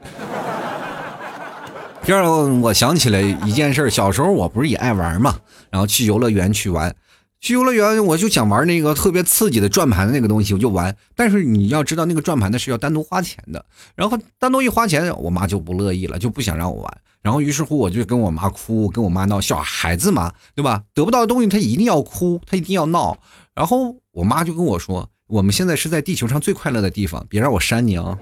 [2.02, 5.36] 这让我想起来一件事小时候我不是也爱玩嘛，
[5.70, 6.94] 然后去游乐园去玩，
[7.40, 10.96] 去游乐园我就想玩那个特别刺激的转盘的那个东西，我就玩。
[11.14, 13.62] 但是你要知道，那个转盘的是要单独花钱的，
[13.94, 16.98] 然后单独一花钱，我妈就不乐意了，就不想让我玩。
[17.20, 20.82] 然后于是乎，我就跟我妈哭，跟我妈闹，小孩子嘛，对吧？
[20.94, 23.18] 得不到的东西，他一定要哭，他一定要闹。
[23.54, 25.06] 然后我妈就跟我说。
[25.26, 28.18] 我们现在是在地球上最快乐的地方，别让我扇你啊！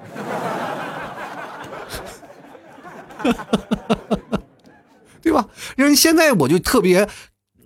[5.23, 5.49] 对吧？
[5.77, 7.09] 因为现在我就特别，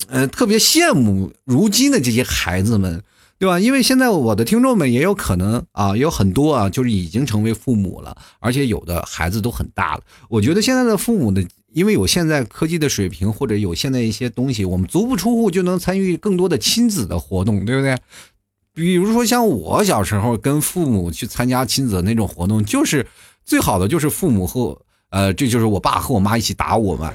[0.08, 3.02] 呃，特别羡慕如今的这些孩子们，
[3.38, 3.58] 对吧？
[3.58, 10.02] 因为现在我的听众们也有可能啊，有很多啊，就是已经成为父母了，而且有的孩子都很大了。
[10.28, 17.96] 我觉得现在的父母呢，因为有现在科技的水平，或者有现在一些东西，我们足不出户就能参与更多的亲子的活动，对不对？
[18.76, 23.06] 比如说，像我小时候跟父母去参加亲子那种活动，就是
[23.42, 27.10] 最好的就是父母和呃，这就是我爸和我妈一起打我们，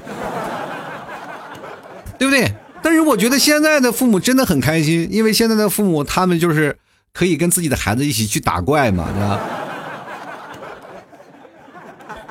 [2.17, 2.51] 对不对？
[2.81, 6.75] 但是我觉得现在的父母真的很开心，因为现在的父母他们就是
[7.13, 9.39] 可以跟自己的孩子一起去打怪嘛，对吧？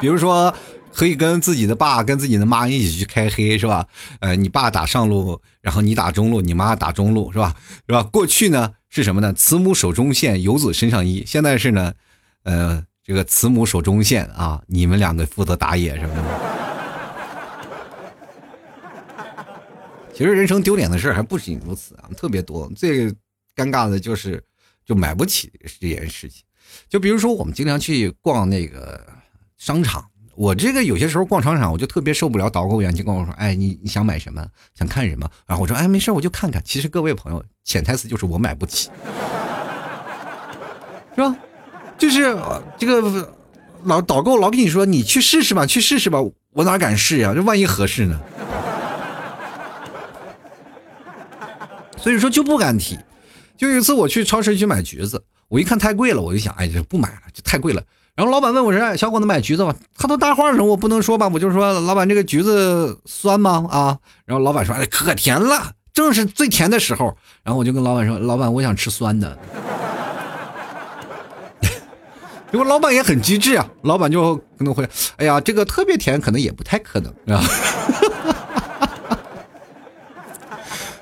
[0.00, 0.52] 比如说，
[0.92, 3.86] 可以跟自己的爸、跟自己的妈一起去开黑，是吧？
[4.18, 7.54] 呃，你爸打上路，然后你打中路，你妈打中路，是吧？
[7.86, 8.02] 是吧？
[8.02, 8.72] 过去呢？
[8.90, 9.32] 是什么呢？
[9.32, 11.24] 慈母手中线，游子身上衣。
[11.24, 11.94] 现在是呢，
[12.42, 16.22] 呃，这个慈母手中线啊，你们两个负责打野什么的。
[20.12, 22.68] 其实人生丢脸的事还不仅如此啊，特别多。
[22.76, 23.08] 最
[23.54, 24.42] 尴尬的就是
[24.84, 26.42] 就买不起这件事情。
[26.88, 29.00] 就比如说我们经常去逛那个
[29.56, 30.04] 商场。
[30.40, 34.42] 我这个有些时候逛商场，我就特别受不了导购员就跟我说：“哎，你你想买什么？
[34.74, 38.88] 想看什么？”然后我说：“哎，没事，我就看看。”其实各位朋友，潜台词就是我买不起，
[41.14, 41.36] 是吧？
[41.98, 42.34] 就是
[42.78, 43.30] 这个
[43.84, 46.18] 老导购老跟你说：“你去试试吧，去试试吧。”
[46.56, 47.34] 我哪敢试呀？
[47.34, 48.18] 这万一合适呢？
[52.00, 52.98] 所以说就不敢提。
[53.58, 57.82] 就有一次我去超市去买橘子，我一看太贵了，我就想：“哎，这不买了，这太贵了。”
[58.20, 61.26] 然后老板问我说：“小伙子买橘子吧？”他都搭话了，我不能说吧？
[61.32, 69.38] 我就说：“老板，这个橘子酸吗？”啊，然后老板说：“哎，可甜了，正是最甜的时候。”然后我就跟老板说：“老板，我想吃酸的。”
[72.52, 77.42] 结果老板也很机智啊，老板就可能会：“哎呀，这个特别甜，可能也不太可能啊。”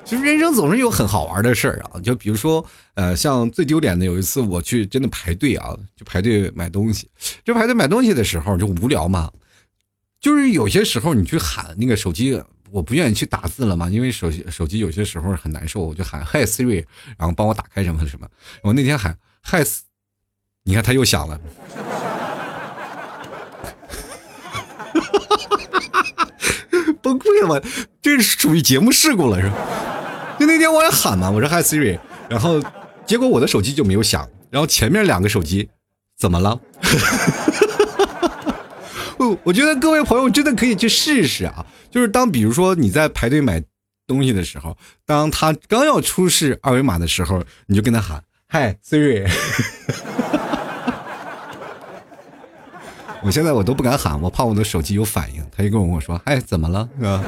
[0.09, 7.07] 其实人生总是有很好玩的事儿啊，就比如说，呃，像最丢脸的有一次，我去真的排队啊，就排队买东西。
[7.45, 9.31] 就排队买东西的时候就无聊嘛，
[10.19, 12.41] 就是有些时候你去喊那个手机，
[12.71, 16.83] 我不愿意去打字了嘛，因为手机手机有些时候很难受，我就喊 Hi Siri，
[17.15, 18.27] 然后帮我打开什么什么。
[18.63, 19.63] 我那天喊 Hi，
[20.63, 21.39] 你看他又响了，
[27.09, 27.63] 崩溃了，
[28.01, 29.55] 这是属于节目事故了是吧？
[30.39, 31.97] 就那天我也喊嘛，我说 Hi Siri，
[32.29, 32.61] 然后
[33.05, 35.69] 结果我的手机就没有响，然后前面两个手机
[36.17, 36.59] 怎么了？
[39.17, 41.65] 我我觉得各位朋友真的可以去试试啊！
[41.91, 43.61] 就是当比如说你在排队买
[44.07, 49.29] 东西的时候，当他刚要出示二维码的时候，你就跟他喊：“嗨，Siri。”
[53.21, 55.43] 我现在我都不敢喊，我怕我的手机有反应。
[55.55, 57.23] 他就跟我说：“哎，怎么了？”是吧？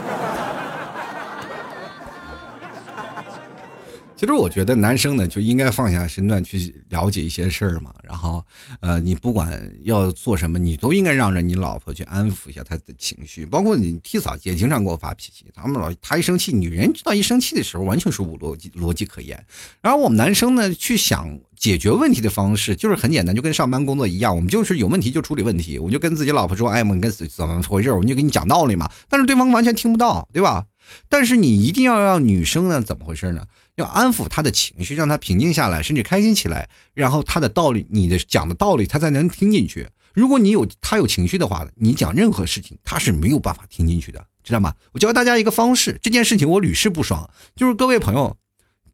[4.22, 8.46] 其实我觉得男生呢就应该放下身段去了解一些事儿嘛，然后，
[8.80, 13.48] 呃，你不管要做什么，你都应该让着你老婆去安抚一下她的情绪。
[13.48, 19.44] 包括你替嫂也经常给我发脾气，他们老她一生气，女人知道一生气的时候完全是无逻辑逻辑可言。
[19.82, 28.88] 然后我们男生呢去想解决问题的方式就是很简单，就跟上班工作一样，我们就是有问题就处理问题，我就跟自己老婆说，哎，我们跟怎么回事，我们就给你讲道理嘛。
[29.10, 30.68] 但是对方完全听不到，对吧？
[31.10, 33.46] 但是你一定要让女生呢怎么回事呢？
[33.82, 36.70] 要安抚他的情绪，让他平静下来，甚至开心起来。
[36.94, 39.88] 然后他的道理，你的讲的道理，他才能听进去。
[40.14, 44.74] 如果你有他有情绪的话，你讲任何事情，他是没有办法听进去的，知道吗？
[44.92, 47.30] 我教大家一个方式，这件事情我屡试不爽。
[47.56, 48.38] 就是各位朋友，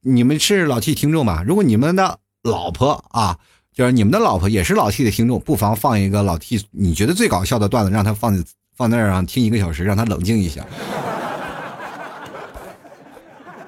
[0.02, 1.44] 你们是老 T 听众吧？
[1.46, 3.38] 如果你们的老婆啊，
[3.74, 8.44] 就是你们的老婆也是老 T 的听众，不妨放一个老 T 你觉得最搞笑的段子，让他放
[8.76, 10.66] 放那儿啊，听一个小时，让他冷静一下。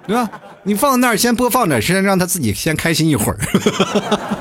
[0.05, 0.29] 对吧？
[0.69, 3.39] 你放那儿先播放着，先让他自己先开心一会儿。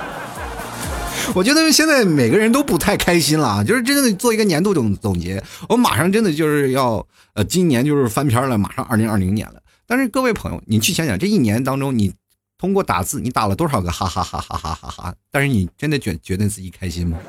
[1.34, 5.42] 我觉得现在每个人都不太开心了啊，就是真的做一个年度总总结。
[5.70, 9.54] 我马上真的就是要呃，今年就是翻篇了，马上二零二零年了。
[9.86, 12.12] 但是各位朋友，你去想想，这一年当中，你
[12.58, 15.14] 通过打字，你打了多少个哈哈哈哈哈哈哈？
[15.32, 17.16] 但是你真的觉觉得自己开心吗？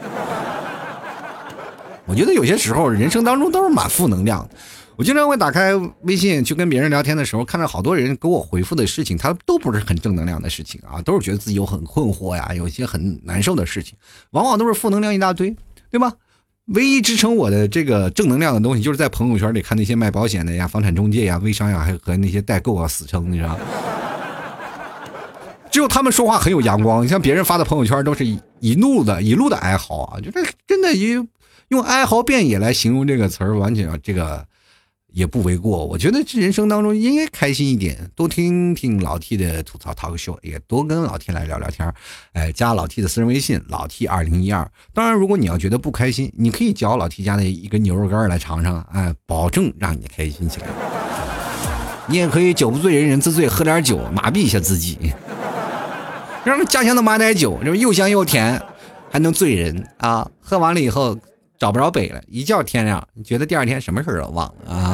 [2.05, 4.45] 我觉得有些时候人生当中都是满负能量。
[4.99, 13.97] 我经常会打开微信去跟别人聊天的时候，看到好多人给我回复的事情，他都不是很正能量的事情啊，都是觉得自己有很困惑呀，有些很难受的事情，
[14.31, 15.55] 往往都是负能量一大堆，
[15.89, 16.11] 对吧？
[16.73, 23.59] 唯一支撑我的这个正能量的东西，就是在朋友圈里看那些卖保险的呀、房产中介呀、微商呀，还和那些代购啊死撑，你知道吗？
[25.71, 31.25] 只有他们说话很有阳光，你像别人发的朋友圈都是一一路的一路的哀嚎啊，就这真的用
[31.69, 34.45] 用哀嚎遍野来形容这个词儿，完全这个。
[35.11, 41.91] 也不为过，我觉得这人生当中应该开心一点，多听听老 T 的吐槽 talk show，也多跟老 T 来聊聊天
[42.33, 44.69] 哎，加老 T 的私人微信老 T 二零一二。
[44.93, 50.67] 当然，如果你要觉得不开心，你可以嚼老 T 家的一个牛肉干来尝尝，哎，保证让你开心起来。
[52.07, 55.11] 你也可以酒不醉人人自醉，喝点酒麻痹一下自己，
[56.43, 58.61] 让家乡的马奶酒，这又香又甜，
[59.11, 60.29] 还能醉人啊！
[60.39, 61.17] 喝完了以后。
[61.59, 64.88] 找不着北了，一觉天亮，你觉得第二天什么事都忘了啊？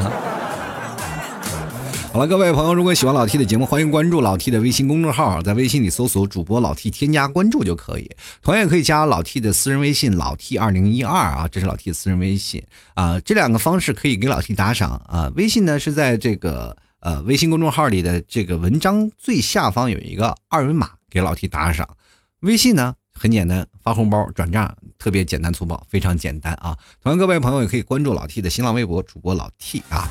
[2.16, 8.10] 好了，各位朋友，如果喜欢老 T 的节目，欢迎关注老 T 的微信公众号，在微信里搜索主播老 T，添加关注就可以。
[8.42, 13.20] 同样也可以加老 T 的私人微信老 T 二零一二啊，这是老 T 的私人微信啊。
[13.20, 15.30] 这两个方式可以给老 T 打赏啊。
[15.36, 21.98] 微信呢是在这个呃微信公众号里的这个文章最下方有一个二维码，给老 T 打赏。
[22.40, 22.96] 微信呢？
[23.14, 26.78] 很简单，发红包转账特别简单粗暴，非常简单啊！
[27.04, 30.10] 同样，各位朋友也可以关注老 T 的新浪微博主播老 T 啊。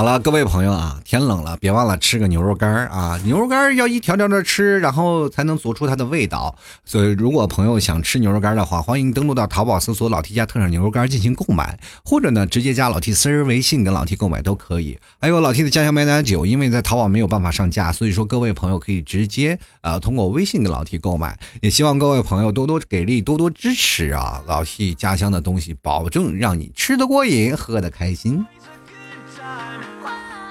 [0.00, 3.20] 好了，各位朋友啊，天冷了，别忘了吃个牛肉干啊！
[3.22, 6.56] 牛肉干要一条条的吃，然后才能做出它的味道。
[6.86, 14.98] 所以，如果朋友想吃牛肉干的话，欢迎登录到淘宝搜索“老 T 家特产牛肉干”进行购买，或者呢，直接加老 T 私人微信跟老 T 购买都可以。
[15.20, 21.38] 还有老 T 的家乡麦奶酒，因为在淘宝没有办法上架，所以说各位朋友可以直接呃通过微信跟老 T 购买。
[21.60, 24.42] 也希望各位朋友多多给力，多多支持啊！
[24.46, 28.42] 老 T 家乡的东西，保证让你吃得过瘾，喝得开心。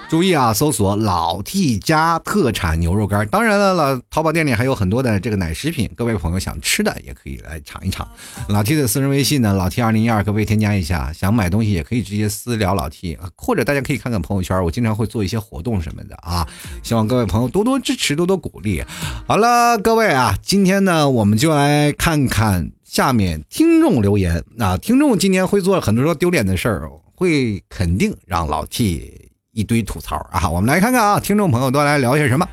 [0.09, 0.51] 注意啊！
[0.51, 3.27] 搜索老 T 家特产牛肉干。
[3.27, 8.07] 当然了，老淘宝店里还有很多的这个奶食品，各位朋友想吃的也可以来尝一尝。
[8.47, 11.13] 老 T 的私人微信呢，老 T 二零一二，各位添加一下。
[11.13, 16.47] 想买东西也可以直接私聊老 T，或者大家可以看看朋友圈，我经常会做一些活动什么的啊。
[16.81, 18.83] 希望各位朋友多多支持，多多鼓励。
[19.27, 24.75] 好了，各位啊，今天呢，我们就来看看下面听众留言啊。
[24.75, 29.28] 听众今天会做很多丢脸的事儿，会肯定让老 T。
[29.59, 30.49] 一堆吐槽啊！
[30.49, 32.47] 我们来看看啊，听众朋友都来聊些什么。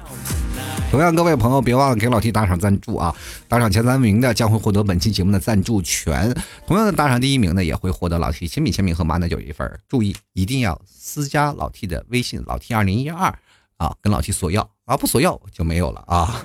[0.91, 3.15] 同样，各位朋友别忘了给老 T 打赏赞助啊！
[3.47, 6.35] 打赏前三名的将会获得本期节目的赞助权。
[6.67, 9.71] 同样的，打赏第一名呢也会获得老 T 亲笔签名和马奶酒一份。
[9.89, 13.33] 注意，一定要私加老 T 的微信老 T 二零一二
[13.77, 16.43] 啊，跟老 T 索要啊，不索要就没有了啊！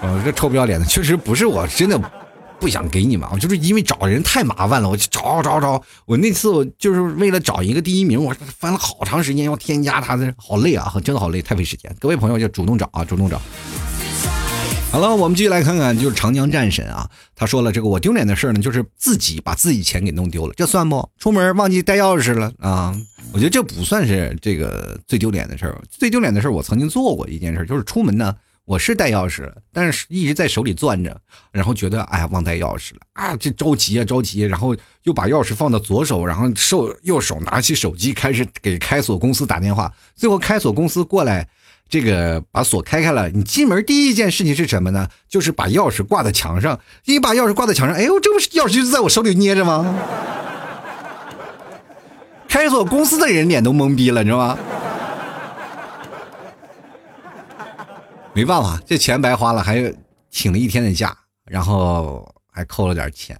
[0.00, 2.00] 呃， 这臭不要脸的，确实不是我真的
[2.58, 5.82] 不想给你嘛，我就是因为找人太麻烦了，我就找找找。
[6.06, 11.94] 我那次我就是为了找一个第一名，我翻了好长时间，要添加他的，好累啊，真的好累，太费时间。
[12.00, 13.40] 各位朋友就主动找啊，主动找。
[14.90, 21.06] 好了，我们继续来看看，就是长江战神啊，他说了这个我丢脸的事呢，就是自己把自己钱给弄丢了，这算不？
[21.18, 22.96] 出门忘记带钥匙了啊？
[23.32, 28.34] 我觉得这不算是这个最丢脸的事儿，最丢脸的事儿我曾经做过一件事，就是出门呢。
[28.66, 31.16] 我是带钥匙，但是一直在手里攥着，
[31.52, 41.46] 然后觉得哎呀忘带钥匙了啊，这着急啊着急，然后又把钥匙放到左手，然后手右手拿起手机开始给开锁公司打电话，最后开锁公司过来，
[41.88, 45.08] 这个把锁开开了，你进门第一件事情是什么呢？
[45.28, 49.96] 就是把钥匙挂在墙上，一把钥匙挂在墙上，哎呦，这不是钥匙就在我手里捏着吗？
[52.48, 54.58] 开锁公司的人脸都懵逼了，你知道吗？
[58.36, 59.90] 没办法，这钱白花了，还
[60.30, 61.16] 请了一天的假，
[61.46, 63.34] 然后还扣了点钱，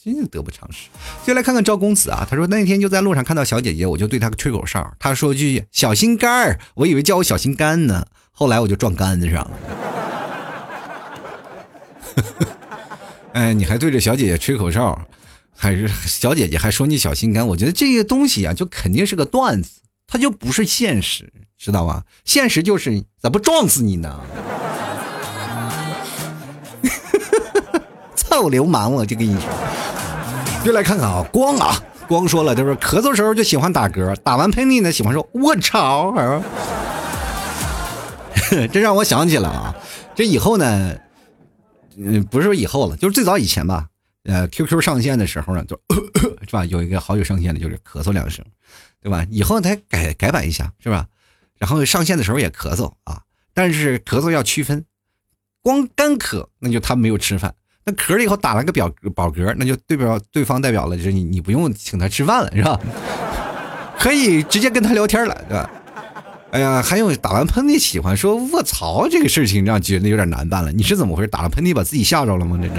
[0.00, 0.88] 真是得不偿失。
[1.26, 9.58] 就来看看赵公子啊，他说那天就在路上看到小姐姐，我就对她吹口哨，她说句小心肝儿，我以为叫我小心肝呢，后来我就撞杆子上了。
[13.32, 15.08] 哎，你还对着小姐姐吹口哨，
[15.56, 17.44] 还是小姐姐还说你小心肝？
[17.48, 21.32] 我觉得这个东西啊，就肯定是个段子，它就不是现实。
[21.58, 22.04] 知道吧？
[22.24, 24.20] 现实就是咋不撞死你呢？
[28.14, 28.92] 臭流氓！
[28.92, 29.48] 我就跟你说，
[30.62, 36.12] 就来看看啊，光啊，光说了，就是咳嗽时候就喜欢打嗝，打完喷嚏呢喜欢说“我操”，
[38.70, 39.74] 这让我想起了啊，
[40.14, 40.94] 这以后呢，
[41.96, 43.86] 嗯，不是说以后了，就是最早以前吧，
[44.24, 45.80] 呃，QQ 上线的时候呢，就
[46.44, 48.44] 是吧，有一个好友上线的，就是咳嗽两声，
[49.02, 49.26] 对吧？
[49.30, 51.06] 以后他改改版一下，是吧？
[51.58, 53.22] 然后上线的时候也咳嗽啊，
[53.54, 54.84] 但是咳嗽要区分，
[55.62, 62.78] 光干咳那就他没有吃饭，那咳了以后打了个表饱嗝，那就代表对方代表了就是你你不用请他吃饭了是吧？
[63.98, 65.70] 可以直接跟他聊天了对吧？
[66.52, 71.28] 哎呀，还有打完喷嚏喜欢说卧槽这个事情让觉得有点难办了，你是怎么回事？
[71.28, 72.58] 打了喷嚏把自己吓着了吗？
[72.60, 72.74] 这是。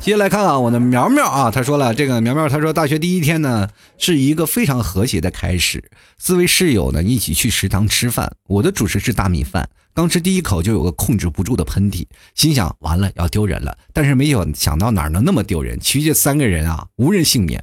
[0.00, 5.90] 接下来看啊，我的苗苗啊，他说了，这个苗苗他说，大学第一天呢是一个非常和谐的开始。
[6.16, 17.62] 四位室友呢一起去食堂吃饭，我的主食是大米饭，刚吃第一口就有个控制不住的喷嚏，心想完了要丢人了，但是没有想到哪能那么丢人，其余这三个人啊无人幸免，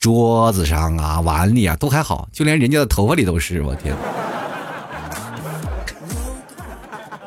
[0.00, 3.96] 桌子上啊碗里啊都还好，就连人家的头发里都是，我天！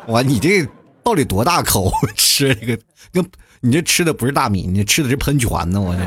[0.08, 0.68] 哇，你这
[1.02, 2.78] 到底多大口吃这个
[3.14, 3.26] 跟？
[3.62, 5.82] 你这吃的不是大米，你吃的是喷泉呢！
[5.82, 6.02] 我这。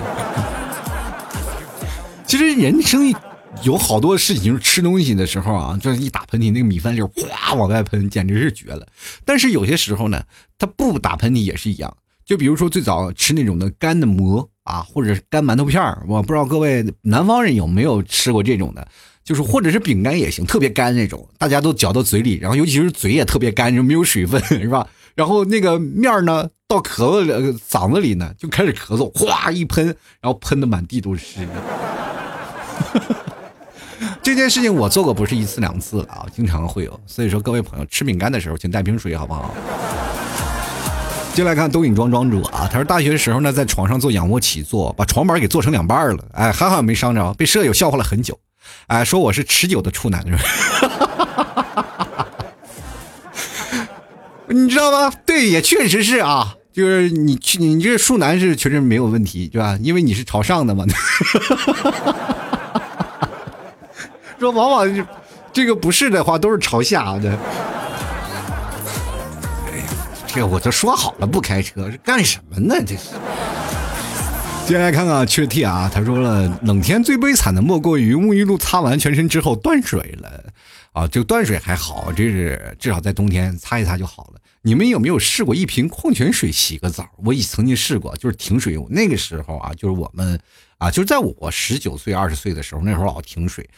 [2.27, 3.15] 其实人生
[3.63, 8.87] 有好多事情，吃东西的时候啊，就是一打喷嚏，那个米饭就哗往外喷，简直是绝了。
[9.27, 10.23] 但是有些时候呢，
[10.59, 11.95] 他不打喷嚏也是一样。
[12.25, 18.89] 就比如说最早吃那种的干的馍啊，或者是干馒头片我不知道各位南方人有没有吃过这种的，
[19.23, 24.89] 就是或者是饼干也行，特别干那种，大家都嚼到嘴里，然后尤其是嘴也特别干，就没有水分，是吧？
[25.15, 26.49] 然后那个面呢？
[26.69, 29.85] 到咳嗽嗓子里呢，就开始咳嗽，哗一喷，
[30.23, 31.47] 然后喷的满地都是。
[34.23, 37.01] 这件事情我做过不是一次两次了啊，经常会有。
[37.07, 39.55] 所以说各位朋友吃饼干的时候，请带瓶水好不好？
[41.35, 48.39] 进来看东影庄庄主啊，他说大学的时候呢，在床上做仰卧起坐，把床板给做成两半了，哎，还好没伤着，被舍友笑话了很久，
[48.87, 50.25] 哎，说我是持久的处男，
[54.53, 55.13] 你知道吗？
[55.27, 56.55] 对，也确实是啊。
[56.73, 59.79] 就是你去，你这树男是确实没有问题，对吧？
[59.83, 60.87] 因为你是朝上的嘛。
[64.39, 65.07] 说往往
[65.53, 67.31] 这个不是的话，都是朝下的。
[69.71, 69.85] 哎呀，
[70.27, 72.75] 这我都说好了不开车，是干什么呢？
[72.87, 73.11] 这是。
[74.67, 80.43] 接下来看看缺替啊，他说了，冷天最悲惨的莫过于沐浴露擦完全身之后断水了。
[80.93, 84.41] 啊，就断水还好，这是至少在冬天擦一擦就好了。
[84.63, 87.11] 你们有没有试过一瓶矿泉水洗个澡？
[87.25, 88.87] 我已曾经试过，就是停水用。
[88.91, 90.41] 那个时候啊，就是我们
[90.79, 93.69] 啊，就是在我十九岁、二十岁的时候，那时候老停水，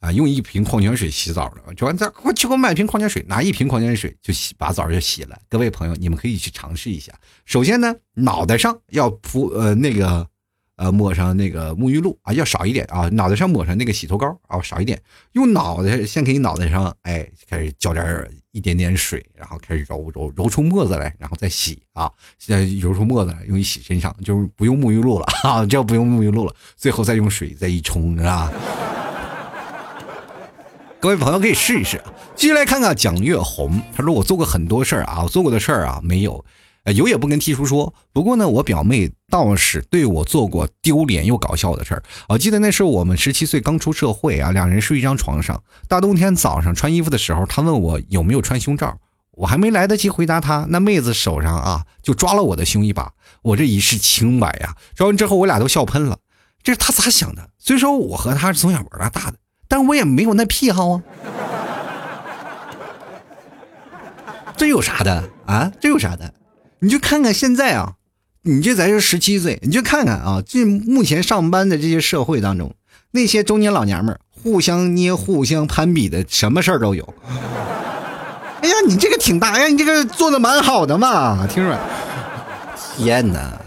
[0.00, 5.38] 啊，用一瓶矿泉水洗澡的，就完这，我去给我买瓶矿泉水，拿一瓶矿泉水就洗，把澡就洗了。
[5.48, 7.12] 各位朋友，你们可以去尝试一下。
[7.44, 10.28] 首先呢，脑袋上要铺呃那个。
[10.76, 13.08] 呃，抹上那个沐浴露啊，要少一点啊。
[13.10, 15.00] 脑袋上抹上那个洗头膏啊，少一点。
[15.30, 18.04] 用脑袋先给你脑袋上，哎，开始浇点
[18.54, 22.08] 一点点水，然后开始揉揉揉出沫子来，然后再洗啊。
[22.38, 26.54] 现在揉出沫子来，用于洗身上，就是不用沐浴露了啊，就不用沐浴露了。
[26.76, 28.52] 最后再用水再一冲，是吧？
[31.00, 32.14] 各位朋友可以试一试啊。
[32.36, 36.44] 继续来看看蒋月红，他说我做过很多事儿啊，我做过的事儿啊没有。
[36.92, 37.94] 有也不跟 T 叔说。
[38.12, 42.02] 不过呢，我表妹倒是对我做过丢脸又搞笑的事儿。
[42.28, 45.62] 我记得那时候我们十七岁刚出社会啊，两人睡一张床上。
[45.88, 48.98] 大冬天早上穿衣服的时候，她问我有没有穿胸罩，
[49.32, 53.12] 我还没来得及回答她，那妹子手上啊就抓了我的胸一把。
[53.42, 54.74] 我这一世清白呀！
[54.96, 56.18] 说完之后，我俩都笑喷了。
[56.62, 57.50] 这是他咋想的？
[57.58, 59.36] 虽说我和他是从小玩到大的，
[59.68, 61.02] 但我也没有那癖好啊。
[64.56, 65.70] 这有啥的啊？
[65.80, 66.32] 这有啥的？
[66.84, 67.94] 你就看看现在啊，
[68.42, 72.74] 你这才是十七岁，你就看看啊，这目前上班的这些社会当中，
[73.12, 77.14] 那些中年老娘们互相捏、互相攀比的，什么事儿都有。
[78.60, 81.80] 哎呀，你这个挺大，哎呀，你这个做的蛮好的嘛，听着。
[82.96, 83.58] 天哪，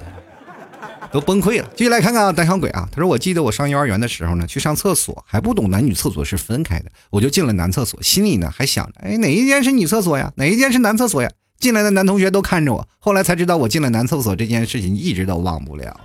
[1.11, 1.67] 都崩溃了！
[1.75, 10.31] 继续来看看啊，胆小鬼啊，他说：“我记得我上幼儿园的时候呢，去上厕所还不懂男女厕所是分开的，我就进了男厕所，心里呢还想着，哎，哪一间是女厕所呀？
[10.35, 11.29] 哪一间是男厕所呀？
[11.59, 15.99] 进来的男同学都看着我，后来才知道我进了男厕所这件事情一直都忘不了。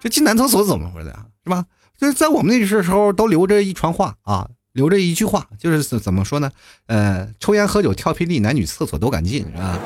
[0.00, 1.26] 这进男厕所怎么回事啊？
[1.44, 1.64] 是吧？
[1.98, 6.50] 就是在我们那时候都留着一串话啊，留着一句话，就是怎么说呢？
[6.86, 9.78] 呃，抽烟喝酒跳霹雳，男女厕所都敢进，是吧？”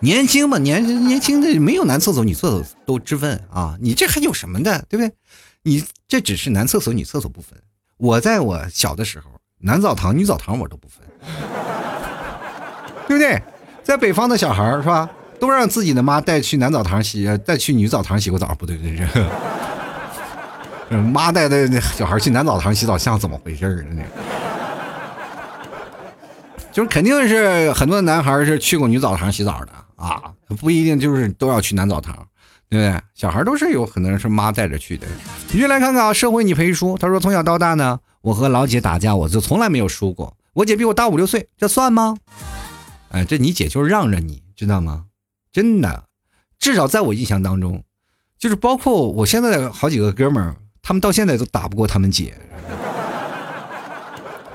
[0.00, 3.78] 年轻嘛，年年轻的没有男厕所、女厕所都之分啊！
[3.80, 5.14] 你这还有什么的，对不对？
[5.62, 7.56] 你这只是男厕所、女厕所不分。
[7.98, 9.26] 我在我小的时候，
[9.58, 11.06] 男澡堂、女澡堂我都不分，
[13.12, 13.42] 对不对？
[13.82, 15.08] 在北方的小孩是吧，
[15.38, 18.96] 都让自己的妈带去男澡堂洗，带去女澡堂洗过澡，不对不对，
[20.88, 24.02] 这 妈带的小孩去男澡堂洗澡像怎么回事呢？
[26.70, 29.72] 就是肯定是很多男孩是去过女澡堂洗澡的。
[29.96, 30.20] 啊，
[30.60, 32.14] 不一定就是都要去男澡堂，
[32.68, 33.00] 对不对？
[33.14, 35.06] 小孩都是有可能是妈带着去的。
[35.52, 36.98] 你就来看看啊，社会你赔输。
[36.98, 40.34] 他说从小到大呢，我和老姐打架，我就从来没有输过。
[40.54, 42.16] 我姐比我大五六岁，这算吗？
[43.12, 45.04] 哎，这你姐就是让着你，知道吗？
[45.52, 46.04] 真的，
[46.58, 47.84] 至少在我印象当中，
[48.38, 52.34] 就是包括我现在的好几个哥们儿，他们到现在都打不过他们姐。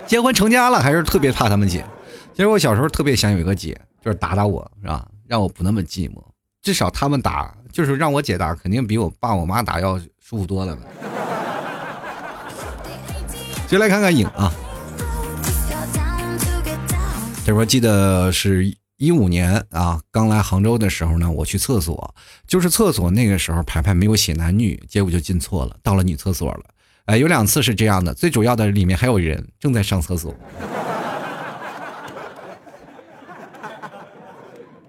[0.08, 1.86] 结婚成家了，还是特别怕他们姐。
[2.34, 5.08] 其实我小时候特别想有一个姐，就是打打我，是吧？
[5.28, 6.16] 让我不那么寂寞，
[6.64, 10.76] 至少他们打就是让我姐打，肯定比我爸我妈打要舒服多了。
[13.68, 14.51] 就来看看影啊，
[17.48, 22.14] 这会记得是一五年啊，刚来杭州的时候呢，我去厕所，
[22.45, 26.60] 就是厕所那个时候牌牌没有写男女，结果就进错了，到了女厕所了。
[27.06, 30.36] 哎，有两次是这样的，最主要的里面还有人正在上厕所。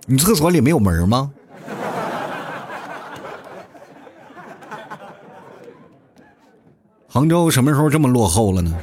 [0.07, 1.31] 你厕所里没有门吗？
[7.07, 8.77] 杭州什么时候这么落后了呢？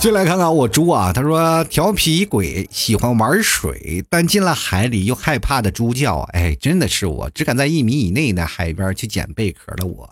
[0.00, 1.12] 进来看看我猪啊！
[1.12, 6.20] 他说调皮鬼喜欢玩水，但进了海里又害怕的猪叫。
[6.32, 10.08] 哎，真的是我只敢在一米以内的海边去捡贝壳的我。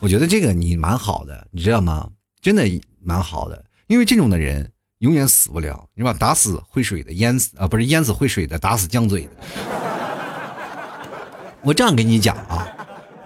[0.00, 2.08] 我觉得这个你蛮好的，你知道吗？
[2.40, 2.68] 真的
[3.00, 4.68] 蛮好的，因为这种的人。
[4.98, 6.12] 永远死不了，你把？
[6.12, 9.30] 打死会水的，淹死啊，不是淹死会水的，打死犟嘴的。
[11.62, 12.68] 我这样跟你讲啊，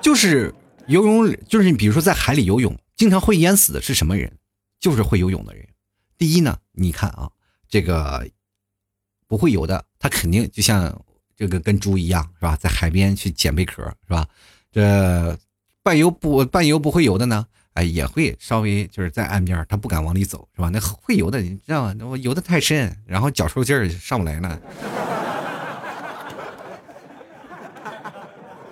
[0.01, 0.55] 就是
[0.87, 4.31] 游泳，就是你比如说在海里游泳，经常会淹死的是什么人？
[4.79, 5.67] 就是会游泳的人。
[6.25, 7.31] 第一呢，你看啊，
[7.69, 8.27] 这个
[9.29, 10.99] 不会游的，他肯定就像
[11.37, 12.57] 这个跟猪一样，是吧？
[12.57, 14.27] 在海边去捡贝壳，是吧？
[14.73, 15.39] 这
[15.83, 17.47] 半游不半游不会游的呢？
[17.75, 20.71] 哎，也会稍微就是在岸边，他不敢往里走，是吧？
[20.71, 21.95] 那会游的，你知道吗？
[21.99, 24.59] 那我游的太深，然后脚受劲儿上不来了，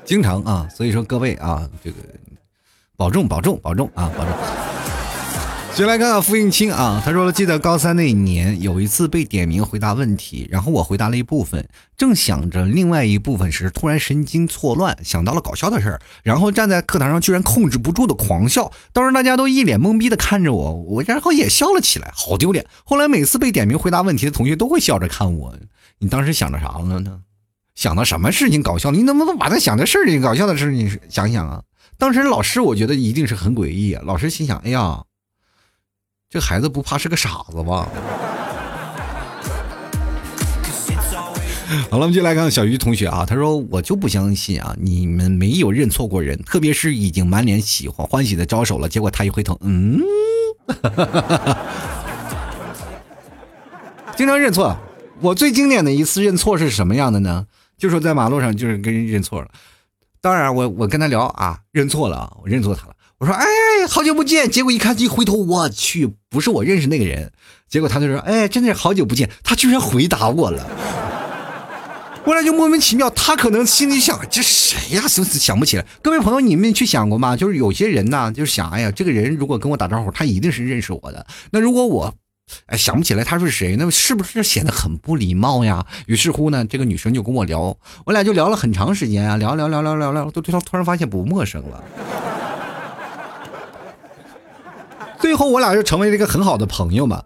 [0.06, 0.66] 经常啊。
[0.70, 1.98] 所以说各位啊，这个
[2.96, 4.81] 保重，保重，保重啊，保重。
[5.74, 11.66] 先来看看付应清啊，他说，记得高三那一年有一次被点名回答问题，然后我回答了一部分，
[11.96, 22.66] 正想着另外一部分时，突然神经错乱，想到了搞笑的事儿，然后站在课堂上居然控制不住的狂笑，当时大家都一脸懵逼的看着我，我然后也笑了起来，好丢脸。
[22.84, 25.56] 后来每次被点名回答问题的同学都会笑着看我，
[26.00, 27.20] 你当时想着啥了呢？
[27.74, 28.90] 想到什么事情搞笑？
[28.90, 31.62] 你能不能把他想的事情搞笑的事情想想啊？
[31.96, 35.02] 当时老师我觉得一定是很诡异啊，老师心想，哎呀。
[36.32, 37.86] 这孩子不怕是个傻子吧？
[41.90, 50.00] 好了，我们就来看小鱼同学啊，他说：“我就不相信啊，你们没有认错过人，特别是已经满脸喜欢欢喜的招手了，结果他一回头，嗯，
[54.16, 54.74] 经常认错。
[55.20, 57.46] 我最经典的一次认错是什么样的呢？
[57.76, 59.48] 就说在马路上，就是跟人认错了。
[60.22, 63.46] 当然，我我跟他聊啊，认错了，我认错他了。”我说：“哎，
[63.88, 67.30] 好久不见。”结果一看，一回头，我去，不是我认识那个人。
[67.68, 70.68] 结果他就说：“哎，真的是好久不见。”他居然回答我了，
[72.24, 73.08] 我俩就莫名其妙。
[73.10, 75.06] 他可能心里想：“这谁呀？
[75.06, 77.36] 想想不起来。”各位朋友，你们去想过吗？
[77.36, 81.24] 就是有些人呢，就是想：“哎呀，这个人如果跟我打招呼，他一定是认识我的。
[81.52, 82.12] 那如果我……”
[82.66, 85.86] 哎，想不起来他是谁，那是不是显得很不礼貌呀？
[86.06, 91.84] 于是乎呢，这个女生就跟我聊，我俩就聊了很长时间啊，聊聊聊聊聊聊，都突突然发现不陌生了。
[95.22, 97.22] 最后我俩就成为了一个很好的朋友嘛。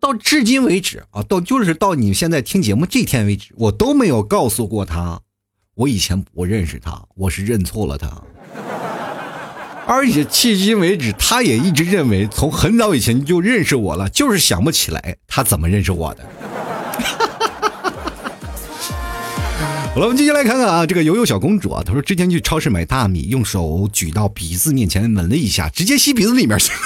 [0.00, 5.20] 到至今为止啊，到就是到你现在听节目这天为止，我都没有告诉过他，
[5.74, 8.10] 我以前不认识他，我是认错了他。
[9.86, 16.26] 而且迄今为止，他也一直认为从很早以前就认识我了，就是想不起来他怎么认识我的。
[19.94, 26.80] 好了，我们继续来看看啊，这个悠悠小公主啊，她说之前去超市买大米，用手举到鼻子面前闻了一下，直接吸鼻子里面去了，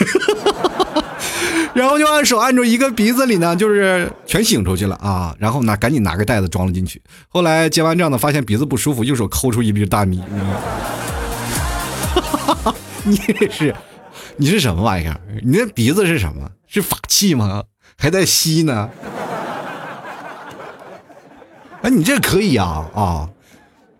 [1.72, 7.00] 然后就按手按住一个鼻子里呢，就是全醒出去了啊，然后呢赶紧拿个袋子装了进去。
[7.28, 10.22] 后来结完账呢，发现鼻子不舒服，用手抠出一粒大米。
[13.04, 13.16] 你
[13.50, 13.74] 是，
[14.36, 15.18] 你是什么玩意儿？
[15.42, 16.50] 你那鼻子是什么？
[16.66, 17.64] 是法器吗？
[17.96, 18.90] 还在吸呢？
[21.88, 23.30] 你这可以啊啊！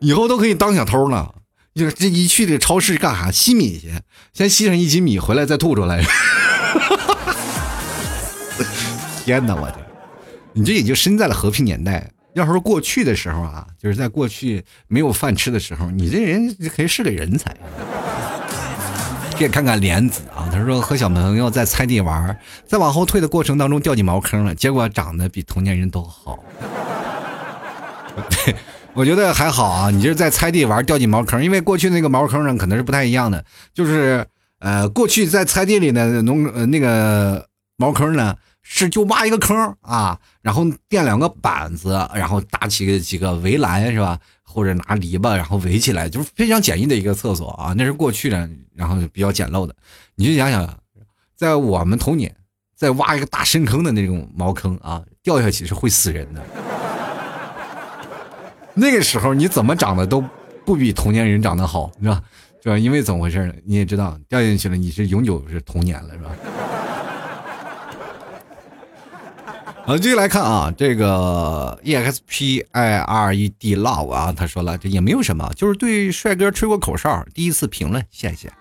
[0.01, 1.34] 以后都可以当小偷了。
[1.74, 3.30] 就是这一去这超市干啥？
[3.30, 3.93] 吸米去，
[4.32, 6.03] 先吸上一斤米，回来再吐出来。
[9.24, 9.76] 天哪，我的！
[10.55, 12.11] 你这也就生在了和平年代。
[12.34, 17.57] 要说过去的时候啊，就是在过去没有饭吃的时候，你这人可以是个人才。
[19.36, 22.36] 可以看看莲子啊，他说和小朋友在菜地玩，
[22.66, 26.41] 在往后退的过程当中掉进茅坑了，结果长得比同年人都好。
[28.31, 28.55] 对，
[28.95, 34.27] 我觉得还好啊，你就是在菜地玩掉进茅坑，因为过去那个茅坑呢可能是不太一样的，就是
[34.59, 44.19] 呃过去在菜地里呢农呃那个茅坑呢是就挖一个坑啊，然后垫两个板子，然后搭起几个围栏是吧？
[44.51, 49.77] 或者拿篱笆然后围起来，就是非常简易的一个厕所啊，那是过去的，然后比较简陋的。
[50.16, 50.66] 你就想想，
[51.37, 52.35] 在我们童年，
[52.75, 56.43] 在挖一个大深坑的那种茅坑啊，掉下去是会死人的。
[58.79, 60.22] 那个时候你怎么长得都
[60.64, 62.22] 不比同年人长得好，是吧？
[62.62, 62.79] 是吧？
[62.79, 63.55] 因为怎么回事呢？
[63.64, 66.31] 你也知道，掉进去了，你是永久是童年了，是吧？
[69.85, 78.53] 好，继续来看啊，这个 e x p i r e d love 啊，他说了，这也没有什么，就是对帅哥吹过口哨，第一次评论，谢谢。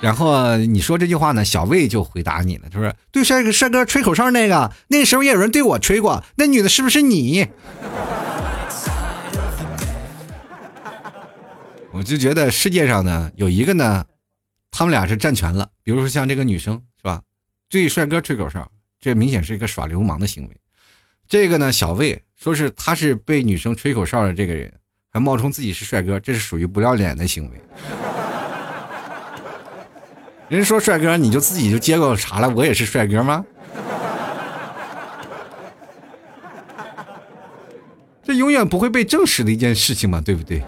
[0.00, 7.46] 然后你说这句话呢，小魏就回答你了，他说对帅哥帅哥吹口哨那个，那时候也有人对我吹过，那女的是不是你？
[11.94, 14.04] 我就觉得世界上呢有一个呢，
[14.72, 17.22] 他们俩是占全了，比如说像这个女生是吧，
[17.70, 18.68] 对帅哥吹口哨，
[18.98, 20.56] 这明显是一个耍流氓的行为。
[21.28, 24.74] 这个呢，小魏说是他是被女生吹口哨的这个人，
[25.12, 27.60] 还冒充自己是帅哥，这是属于不要脸的行为。
[30.48, 33.46] 人说帅哥，你就自己就接过茬了，我也是帅哥吗？
[38.24, 40.60] 这永远不会被证实的一件事情嘛，对不对？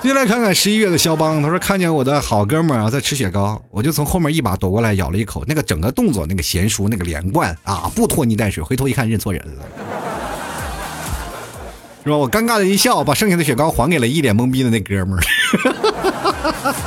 [0.00, 9.62] 进来看看十一月的肖邦，他说看见我的好哥们儿啊在吃雪糕，我就从后面一把躲过来咬了一口，那个整个动作那个娴熟那个连贯啊，不拖泥带水，回头一看认错人了，
[12.04, 12.16] 是吧？
[12.16, 15.22] 我尴尬的一笑，把剩下的雪糕还给了一脸懵逼的那哥们儿。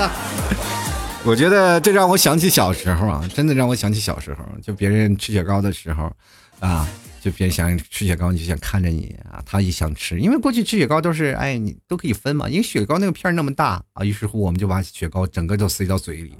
[1.23, 6.11] 我觉得这让我想起小时候啊，真的让我想起小时候，就别人吃雪糕的时候
[6.59, 6.87] 啊。
[7.21, 16.35] 就别人想吃雪糕，就想看着你啊，他也想吃，因为过去吃雪糕都是哎，你都可以分嘛，因为雪糕那个片儿那么大啊，于是乎我们就把雪糕整个都塞到嘴里，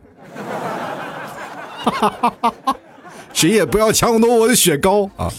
[3.31, 5.31] 谁也不要抢夺我的雪糕啊！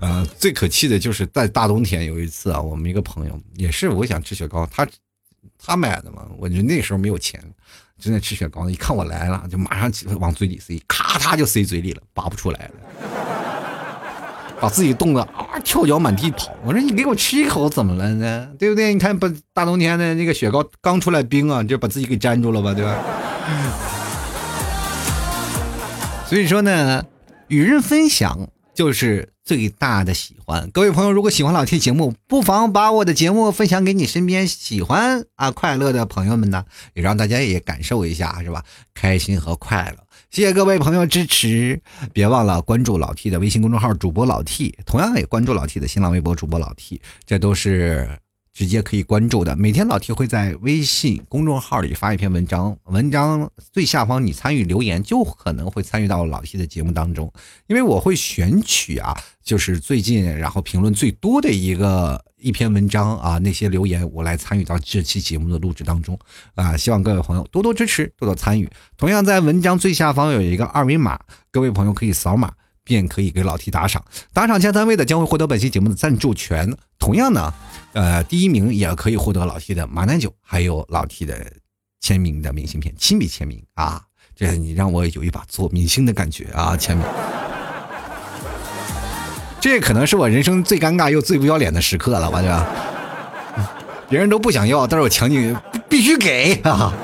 [0.00, 4.86] 呃，最可气的就是在大冬天有一次啊，我们一个朋友也是我想吃雪糕，他
[5.58, 7.42] 他买的嘛，我就那时候没有钱，
[7.98, 12.74] 正在吃雪糕呢，一看我来了，就马上往嘴里塞，咔嚓就塞嘴里了，拔不出来了。
[14.60, 16.48] 把自己冻得啊，跳脚满地跑。
[16.64, 18.48] 我说你给我吃一口怎么了呢？
[18.58, 18.92] 对不对？
[18.94, 22.94] 你看，不大冬天的那个雪糕刚出来冰啊，就把自己给粘住了吧，对吧？
[26.28, 27.04] 所以说呢，
[27.48, 30.68] 与人分享就是最大的喜欢。
[30.72, 38.64] 各位朋友，如果喜欢老 T 节目，不妨把我的节目分享给你身边喜欢啊快乐的朋友们呢，也让大家也感受一下，是吧？
[38.94, 40.05] 开心和快乐。
[40.36, 41.80] 谢谢各位朋友支持，
[42.12, 48.06] 别忘了关注老 T 的微信公众号主播老 T，同样也关注老 T 的新浪微博主播老 T，这都是
[48.56, 49.54] 直接可以关注的。
[49.54, 57.30] 每天老 T 会在微信公众号里发一篇文章，文章最下方你参与留言，就可能会参与到老 T 的节目当中。
[57.66, 66.18] 因为我会选取啊，就是最近然后评论最多的一个一篇文章啊，那些留言我来参与到这期节目的录制当中
[66.54, 66.74] 啊。
[66.78, 68.66] 希望各位朋友多多支持，多多参与。
[68.96, 72.50] 同样在文章最下方有一个二维码，各位朋友可以扫码。
[72.86, 74.00] 便可以给老 T 打赏，
[74.32, 76.72] 打赏前三位的将会获得本期节目的赞助权。
[77.00, 77.52] 同样呢，
[77.94, 81.52] 呃，第一名也可以获得老 T 的马奶酒，还有老 T 的
[82.00, 84.00] 签名的明信片，亲笔签名啊！
[84.36, 86.76] 这你让我有一把做明星的感觉啊！
[86.78, 87.04] 签名，
[89.60, 92.66] 这可能是我人生最尴尬又最不要脸的时刻了，我这，
[94.08, 95.56] 别人都不想要，但是我强行
[95.88, 96.94] 必须给啊！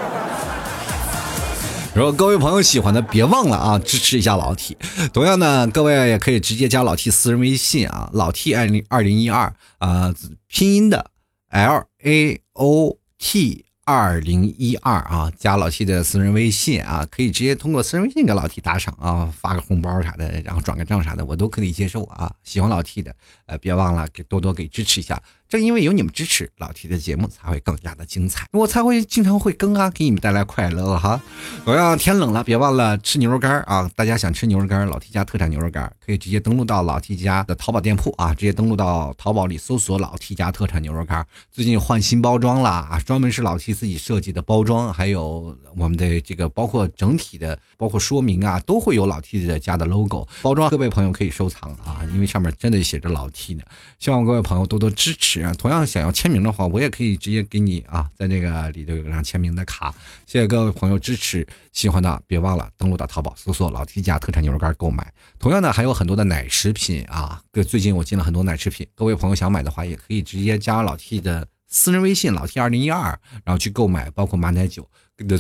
[1.95, 4.75] 如果各位朋友喜欢的，别忘了啊，支持一下老 T。
[5.13, 10.15] 同样呢，各位也可以直接加老 T 私人微信啊，老 T 二零二零一二啊，
[10.49, 11.11] 拼音的
[11.51, 22.33] L A O T 二零一二啊，加老 T 的私人微信啊，可以直接通过私人微信给老 T 打赏啊，发个红包啥的，然后转个账啥的，我都可以接受啊。
[22.43, 23.15] 喜欢老 T 的，
[23.45, 25.23] 呃，别忘了给多多给支持一下。
[25.53, 31.21] 正因为有你们支持，老 T 的节目才会更加的精彩，我才会经常会更啊，给你们带来快乐哈。
[31.63, 33.87] 同样天冷了，别忘了吃牛肉干啊！
[33.95, 41.27] 大家想吃牛肉干，老 T 家特产牛肉干，可以直接登录到老 T 家的淘宝店铺啊，直接登录到淘宝里搜索老 T 家特产牛肉干。
[41.51, 53.63] 最近换新包装了啊，专门是老 T 自己设计的包装，还有我们的这个包括整体的包括说明啊，都会有老 T 的家的 logo 包装，各位朋友可以收藏啊，因为上面真的写着老 T 呢。
[53.99, 55.42] 希望各位朋友多多支持。
[55.55, 59.95] 同样想要签名的话，我也可以直接给你啊，在那个里头有张签名的卡。
[60.27, 65.11] 谢谢各位朋友支持，喜欢的别忘了登录到淘宝搜索“老 T 家特产牛肉干”购买。
[65.39, 74.87] 同样呢还有很多的奶食品啊，最近我进了很多奶食品，各位朋友想买的话，也可以直接加老 T 的私人微信“老 T 二零一二”，然后去购买，包括马奶酒，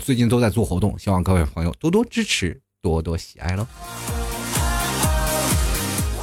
[0.03, 3.67] 最近都在做活动，希望各位朋友多多支持，多多喜爱喽。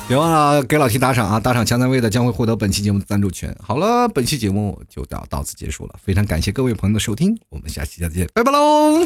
[0.10, 1.40] 别忘了给老 T 打赏啊！
[1.40, 3.56] 打赏前三位的将会获得本期节目的赞助权。
[3.62, 9.06] 好了，本期节目就到到此结束了，非常感谢各位朋友的收听，我们下期再见，拜拜喽！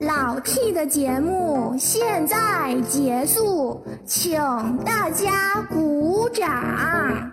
[0.00, 4.38] 老 T 的节目现在结束，请
[4.84, 7.32] 大家鼓掌。